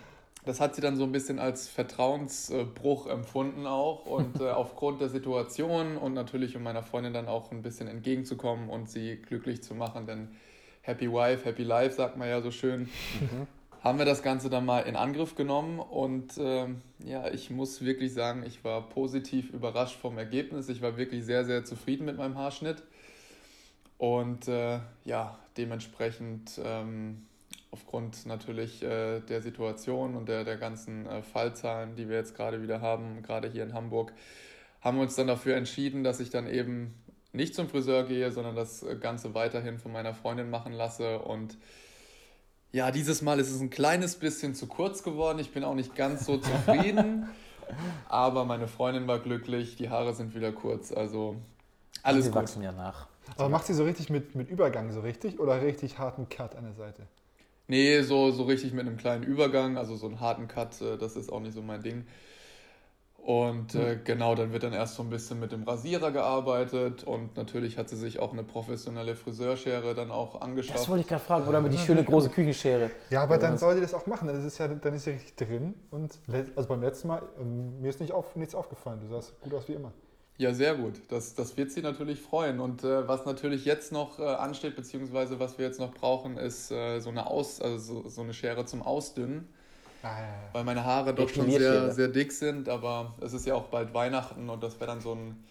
[0.46, 5.10] das hat sie dann so ein bisschen als Vertrauensbruch empfunden auch und äh, aufgrund der
[5.10, 9.74] Situation und natürlich um meiner Freundin dann auch ein bisschen entgegenzukommen und sie glücklich zu
[9.74, 10.30] machen, denn
[10.82, 13.48] Happy Wife, Happy Life, sagt man ja so schön, mhm.
[13.82, 16.68] haben wir das Ganze dann mal in Angriff genommen und äh,
[17.06, 20.68] ja, ich muss wirklich sagen, ich war positiv überrascht vom Ergebnis.
[20.68, 22.84] Ich war wirklich sehr, sehr zufrieden mit meinem Haarschnitt
[24.04, 26.60] und äh, ja, dementsprechend...
[26.64, 27.26] Ähm,
[27.74, 32.62] aufgrund natürlich äh, der Situation und der, der ganzen äh, Fallzahlen, die wir jetzt gerade
[32.62, 34.14] wieder haben, gerade hier in Hamburg,
[34.82, 36.94] haben wir uns dann dafür entschieden, dass ich dann eben
[37.32, 41.18] nicht zum Friseur gehe, sondern das Ganze weiterhin von meiner Freundin machen lasse.
[41.18, 41.58] Und
[42.72, 45.40] ja, dieses Mal ist es ein kleines bisschen zu kurz geworden.
[45.40, 47.28] Ich bin auch nicht ganz so zufrieden.
[48.08, 50.92] aber meine Freundin war glücklich, die Haare sind wieder kurz.
[50.92, 51.38] Also
[52.04, 52.42] alles sie gut.
[52.42, 53.08] wachsen ja nach.
[53.38, 56.64] Aber macht sie so richtig mit, mit Übergang so richtig oder richtig harten Cut an
[56.66, 57.08] der Seite?
[57.68, 61.16] Nee, so, so richtig mit einem kleinen Übergang, also so einen harten Cut, äh, das
[61.16, 62.06] ist auch nicht so mein Ding.
[63.24, 64.04] Und äh, hm.
[64.04, 67.88] genau, dann wird dann erst so ein bisschen mit dem Rasierer gearbeitet und natürlich hat
[67.88, 70.78] sie sich auch eine professionelle Friseurschere dann auch angeschafft.
[70.78, 72.92] Das wollte ich gerade fragen, oder mit die schöne große Küchenschere.
[73.12, 75.36] Ja, aber dann soll sie das auch machen, dann ist, ja, dann ist sie richtig
[75.38, 76.20] drin und
[76.58, 79.70] also beim letzten Mal, ähm, mir ist nicht auf, nichts aufgefallen, du sahst gut aus
[79.70, 79.94] wie immer.
[80.38, 80.94] Ja, sehr gut.
[81.10, 82.60] Das, das wird sie natürlich freuen.
[82.60, 86.72] Und äh, was natürlich jetzt noch äh, ansteht, beziehungsweise was wir jetzt noch brauchen, ist
[86.72, 89.48] äh, so, eine Aus, also so, so, eine Schere zum Ausdünnen.
[90.02, 90.34] Ah, ja, ja.
[90.52, 93.94] Weil meine Haare doch schon sehr, sehr dick sind, aber es ist ja auch bald
[93.94, 95.44] Weihnachten und das wäre dann so ein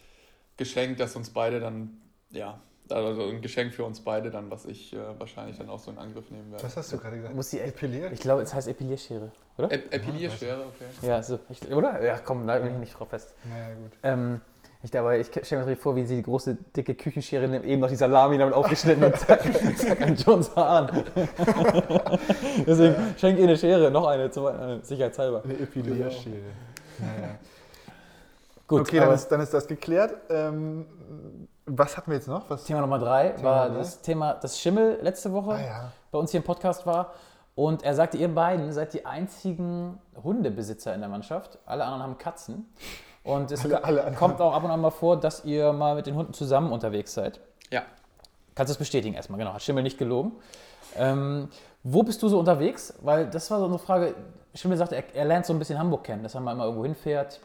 [0.57, 2.61] Geschenk, das uns beide dann, ja,
[2.91, 5.99] also ein Geschenk für uns beide dann, was ich äh, wahrscheinlich dann auch so in
[5.99, 6.65] Angriff nehmen werde.
[6.65, 7.35] Was hast du gerade gesagt?
[7.35, 8.13] Muss sie epilieren?
[8.13, 9.73] Ich glaube, es heißt Epilierschere, oder?
[9.73, 11.07] Ep Epilierschere, okay.
[11.07, 12.03] Ja, so, ich, oder?
[12.05, 13.35] Ja, komm, da bin ich nicht drauf fest.
[13.45, 13.93] Naja, gut.
[14.03, 14.41] Ähm,
[14.83, 17.89] ich, dabei, ich stelle mir vor, wie sie die große, dicke Küchenschere nimmt, eben noch
[17.89, 19.43] die Salami damit aufgeschnitten und zack,
[19.77, 21.05] zack an Johns Haaren.
[22.67, 25.43] Deswegen schenkt ihr eine Schere, noch eine, zum, äh, sicherheitshalber.
[25.45, 26.35] Eine Epilierschere.
[26.99, 27.35] Naja.
[28.67, 30.15] Gut, okay, dann ist, dann ist das geklärt.
[30.31, 30.87] Ähm,
[31.67, 32.51] was hatten wir jetzt noch?
[32.51, 32.65] Was?
[32.65, 33.79] Thema Nummer drei Thema war drei?
[33.79, 35.93] das Thema, das Schimmel letzte Woche ah, ja.
[36.11, 37.13] bei uns hier im Podcast war.
[37.55, 41.59] Und er sagte, ihr beiden seid die einzigen Hundebesitzer in der Mannschaft.
[41.67, 42.73] Alle anderen haben Katzen.
[43.25, 46.07] Und es alle, alle, kommt auch ab und an mal vor, dass ihr mal mit
[46.07, 47.41] den Hunden zusammen unterwegs seid.
[47.71, 47.83] Ja.
[48.55, 49.55] Kannst du es bestätigen erstmal, genau.
[49.55, 50.33] Hat Schimmel nicht gelogen.
[50.97, 51.49] Ähm,
[51.85, 52.95] wo bist du so unterwegs?
[53.01, 54.15] Weil das war so eine Frage.
[54.55, 56.85] Schimmel sagte, er, er lernt so ein bisschen Hamburg kennen, dass er mal immer irgendwo
[56.85, 57.41] hinfährt,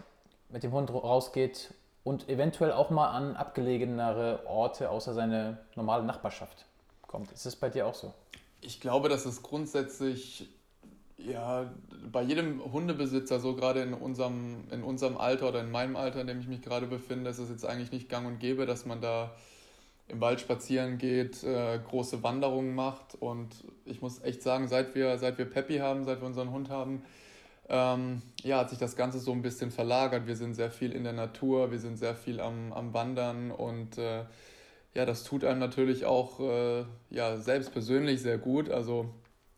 [0.50, 1.74] mit dem Hund rausgeht
[2.04, 6.66] und eventuell auch mal an abgelegenere Orte außer seine normale Nachbarschaft
[7.06, 7.32] kommt.
[7.32, 8.14] Ist das bei dir auch so?
[8.62, 10.50] Ich glaube, dass es grundsätzlich
[11.18, 11.74] ja,
[12.12, 16.28] bei jedem Hundebesitzer, so gerade in unserem, in unserem Alter oder in meinem Alter, in
[16.28, 19.02] dem ich mich gerade befinde, ist es jetzt eigentlich nicht gang und gäbe, dass man
[19.02, 19.36] da
[20.08, 23.16] im Wald spazieren geht, äh, große Wanderungen macht.
[23.20, 23.50] Und
[23.86, 27.04] ich muss echt sagen, seit wir, seit wir Peppy haben, seit wir unseren Hund haben,
[27.70, 30.28] ähm, ja, hat sich das Ganze so ein bisschen verlagert.
[30.28, 33.98] Wir sind sehr viel in der Natur, wir sind sehr viel am, am Wandern und
[33.98, 34.24] äh,
[34.94, 38.70] ja, das tut einem natürlich auch äh, ja, selbst persönlich sehr gut.
[38.70, 39.10] Also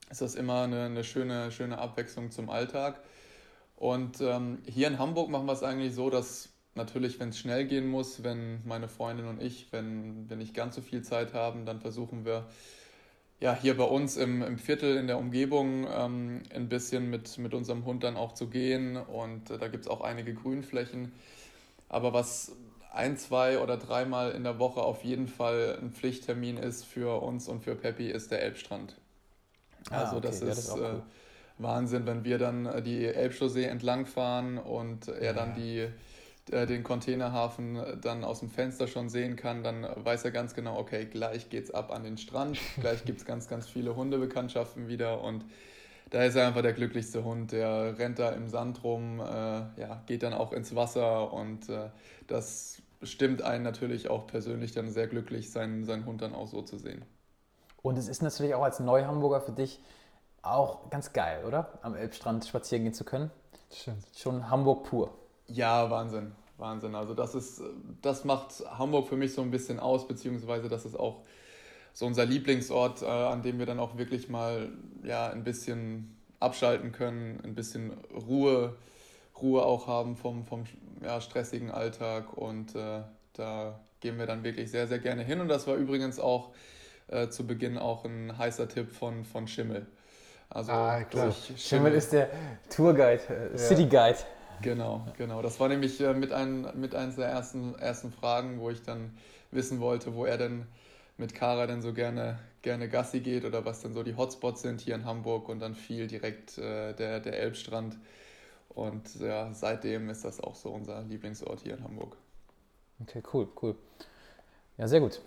[0.09, 2.99] ist das immer eine, eine schöne, schöne Abwechslung zum Alltag.
[3.75, 7.65] Und ähm, hier in Hamburg machen wir es eigentlich so, dass natürlich, wenn es schnell
[7.65, 11.65] gehen muss, wenn meine Freundin und ich, wenn wir nicht ganz so viel Zeit haben,
[11.65, 12.47] dann versuchen wir
[13.39, 17.53] ja hier bei uns im, im Viertel in der Umgebung ähm, ein bisschen mit, mit
[17.53, 18.97] unserem Hund dann auch zu gehen.
[18.97, 21.13] Und äh, da gibt es auch einige Grünflächen.
[21.87, 22.51] Aber was
[22.91, 27.47] ein, zwei oder dreimal in der Woche auf jeden Fall ein Pflichttermin ist für uns
[27.47, 28.98] und für Peppi, ist der Elbstrand.
[29.89, 30.27] Ah, also okay.
[30.27, 31.03] das, ja, ist, ist äh, cool.
[31.57, 35.87] Wahnsinn, wenn wir dann äh, die Elbschlossee entlangfahren und er dann die,
[36.51, 40.77] äh, den Containerhafen dann aus dem Fenster schon sehen kann, dann weiß er ganz genau,
[40.77, 45.21] okay, gleich geht's ab an den Strand, gleich gibt es ganz, ganz viele Hundebekanntschaften wieder
[45.21, 45.45] und
[46.11, 50.03] da ist er einfach der glücklichste Hund, der rennt da im Sand rum, äh, ja,
[50.07, 51.89] geht dann auch ins Wasser und äh,
[52.27, 56.61] das stimmt einen natürlich auch persönlich dann sehr glücklich, seinen, seinen Hund dann auch so
[56.63, 57.03] zu sehen.
[57.81, 59.79] Und es ist natürlich auch als Neuhamburger für dich
[60.41, 61.79] auch ganz geil, oder?
[61.81, 63.31] Am Elbstrand spazieren gehen zu können.
[63.71, 64.03] Stimmt.
[64.15, 65.13] Schon Hamburg pur.
[65.47, 66.33] Ja, Wahnsinn.
[66.57, 66.95] Wahnsinn.
[66.95, 67.61] Also das ist,
[68.01, 71.23] das macht Hamburg für mich so ein bisschen aus, beziehungsweise das ist auch
[71.93, 74.69] so unser Lieblingsort, äh, an dem wir dann auch wirklich mal
[75.03, 78.75] ja, ein bisschen abschalten können, ein bisschen Ruhe,
[79.41, 80.65] Ruhe auch haben vom, vom
[81.01, 83.01] ja, stressigen Alltag und äh,
[83.33, 86.51] da gehen wir dann wirklich sehr, sehr gerne hin und das war übrigens auch
[87.11, 89.85] äh, zu Beginn auch ein heißer Tipp von, von Schimmel.
[90.49, 91.25] Also Ah, klar.
[91.25, 92.29] durch Schimmel ist der
[92.69, 93.21] Tourguide,
[93.53, 94.17] äh, City Guide.
[94.61, 95.41] Genau, genau.
[95.41, 99.15] Das war nämlich äh, mit, ein, mit eines der ersten, ersten Fragen, wo ich dann
[99.51, 100.65] wissen wollte, wo er denn
[101.17, 104.81] mit Kara denn so gerne, gerne Gassi geht oder was denn so die Hotspots sind
[104.81, 107.97] hier in Hamburg und dann fiel direkt äh, der, der Elbstrand.
[108.69, 112.15] Und ja, seitdem ist das auch so unser Lieblingsort hier in Hamburg.
[113.01, 113.75] Okay, cool, cool.
[114.77, 115.21] Ja, sehr gut.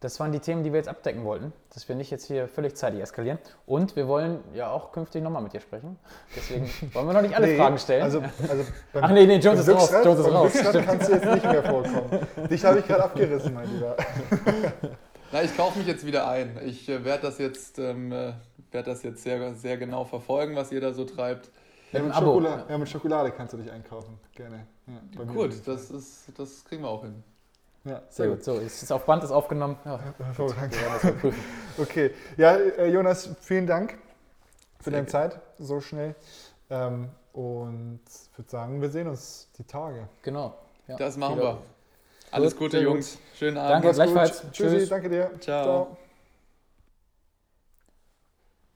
[0.00, 2.76] Das waren die Themen, die wir jetzt abdecken wollten, dass wir nicht jetzt hier völlig
[2.76, 3.38] zeitig eskalieren.
[3.64, 5.98] Und wir wollen ja auch künftig nochmal mit dir sprechen.
[6.36, 8.02] Deswegen wollen wir noch nicht alle Nee, Fragen stellen.
[8.02, 9.90] Also, also beim, Ach nee, nee, Jones ist raus.
[10.04, 10.52] Jones ist raus.
[10.84, 12.26] Kannst du jetzt nicht mehr vorkommen.
[12.50, 13.96] Dich habe ich gerade abgerissen, mein Lieber.
[15.32, 16.60] Na, ich kaufe mich jetzt wieder ein.
[16.64, 18.34] Ich äh, werde das jetzt, ähm, äh,
[18.72, 21.50] werd das jetzt sehr, sehr genau verfolgen, was ihr da so treibt.
[21.92, 22.14] Ja, mit.
[22.14, 24.18] Schokolade, ja, mit Schokolade kannst du dich einkaufen.
[24.34, 24.66] Gerne.
[24.86, 27.24] Ja, Gut, das, ist, das kriegen wir auch hin.
[27.86, 28.42] Ja, Sehr gut.
[28.42, 29.76] So, es ist auf Band, ist aufgenommen.
[29.84, 30.74] Ja, Hervorragend.
[31.78, 32.10] Okay.
[32.36, 33.92] Ja, äh, Jonas, vielen Dank
[34.78, 36.14] für Sehr deine Zeit so schnell.
[36.70, 38.00] Ähm, und
[38.32, 40.08] ich würde sagen, wir sehen uns die Tage.
[40.22, 40.54] Genau.
[40.88, 41.58] Ja, Das machen wir.
[42.32, 42.94] Alles Gut, Gute, sehr gut.
[42.94, 43.18] Jungs.
[43.34, 43.70] Schönen Abend.
[43.70, 43.86] Danke.
[43.88, 43.94] Gut.
[43.96, 44.42] gleichfalls.
[44.52, 44.88] Tschüssi, Tschüss.
[44.88, 45.30] danke dir.
[45.40, 45.96] Ciao.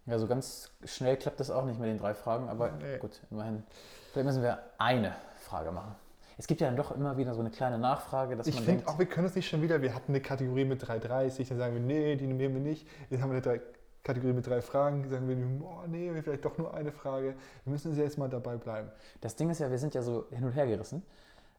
[0.06, 2.98] Ja, so ganz schnell klappt das auch nicht mit den drei Fragen, aber Nee.
[2.98, 3.64] gut, immerhin.
[4.12, 5.94] Vielleicht müssen wir eine Frage machen.
[6.40, 8.78] Es gibt ja dann doch immer wieder so eine kleine Nachfrage, dass Ich man finde
[8.78, 9.82] denkt, auch, wir können es nicht schon wieder.
[9.82, 12.88] Wir hatten eine Kategorie mit 3,30, dann sagen wir, nee, die nehmen wir nicht.
[13.10, 13.60] Jetzt haben wir eine
[14.02, 15.36] Kategorie mit drei Fragen, sagen wir,
[15.68, 17.34] oh nee, vielleicht doch nur eine Frage.
[17.64, 18.90] Wir müssen jetzt mal dabei bleiben.
[19.20, 21.02] das Ding ist ja, wir sind ja so hin und her gerissen,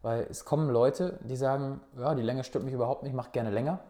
[0.02, 3.52] weil es kommen Leute, die sagen, ja, die Länge stört mich überhaupt nicht, mach gerne
[3.52, 3.82] länger.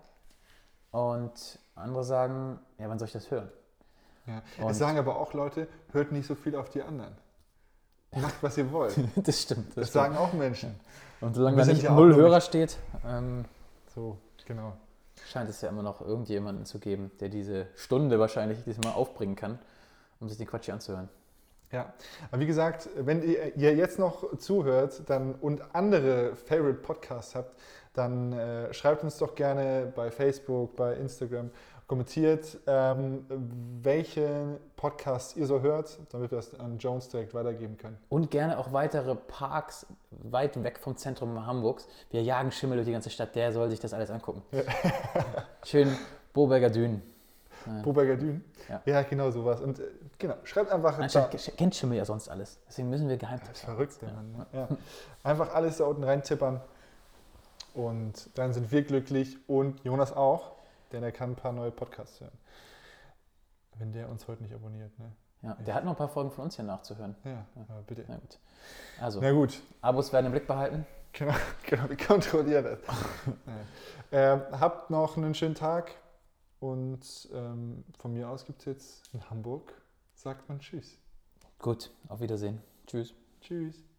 [0.92, 3.50] Und andere sagen, ja, wann soll ich das hören?
[4.28, 4.42] Ja.
[4.70, 7.16] Es sagen aber auch Leute, hört nicht so viel auf die anderen.
[8.16, 8.96] Macht, was ihr wollt.
[9.16, 9.70] das stimmt.
[9.70, 10.04] Das, Das stimmt.
[10.04, 10.80] sagen auch Menschen.
[11.22, 13.46] Und solange da nicht null Hörer steht, ähm,
[13.94, 14.74] So, genau.
[15.30, 19.60] scheint es ja immer noch irgendjemanden zu geben, der diese Stunde wahrscheinlich diesmal aufbringen kann,
[20.20, 21.10] um sich den Quatsch hier anzuhören.
[21.72, 21.94] Ja,
[22.32, 27.56] aber wie gesagt, wenn ihr, ihr jetzt noch zuhört dann, und andere Favorite Podcasts habt,
[27.94, 31.50] dann äh, schreibt uns doch gerne bei Facebook, bei Instagram,
[31.92, 33.26] kommentiert, ähm,
[33.84, 37.98] welche Podcasts ihr so hört, damit wir das an Jones direkt weitergeben können.
[38.08, 41.90] Und gerne auch weitere Parks weit weg vom Zentrum Hamburgs.
[42.10, 44.42] Wir jagen Schimmel durch die ganze Stadt, der soll sich das alles angucken.
[45.66, 45.94] Schön
[46.32, 47.02] Boberger Dünen.
[47.84, 48.46] Boberger Dünen.
[48.70, 48.82] Ja.
[48.86, 49.02] Ja.
[49.02, 49.60] genau sowas.
[49.60, 49.84] Und äh,
[50.18, 50.98] genau, schreibt einfach.
[50.98, 52.58] Anscheinend kennt Schimmel ja sonst alles.
[52.70, 54.32] Deswegen müssen wir Das Geheimtipps ist verrückt, der Mann.
[54.32, 54.46] ne?
[54.54, 54.68] Ja.
[55.24, 56.62] Einfach alles da unten reintippern.
[57.74, 60.54] Und dann sind wir glücklich und Jonas auch,
[60.94, 62.38] denn er kann ein paar neue Podcasts hören.
[63.78, 65.12] Wenn der uns heute nicht abonniert, ne?
[65.42, 67.16] Ja, der hat noch ein paar Folgen von uns hier nachzuhören.
[67.24, 68.06] Ja, aber bitte.
[68.08, 68.38] Na gut.
[69.00, 70.86] Also, Na gut, Abos werden im Blick behalten.
[71.14, 71.34] genau,
[71.68, 72.80] genau wir kontrollieren das.
[74.12, 75.92] Ähm, habt noch einen schönen Tag
[76.60, 79.74] und ähm, von mir aus gibt es jetzt in Hamburg,
[80.14, 81.00] sagt man Tschüss.
[81.58, 82.62] Gut, auf Wiedersehen.
[82.86, 83.14] Tschüss.
[83.42, 83.91] Tschüss.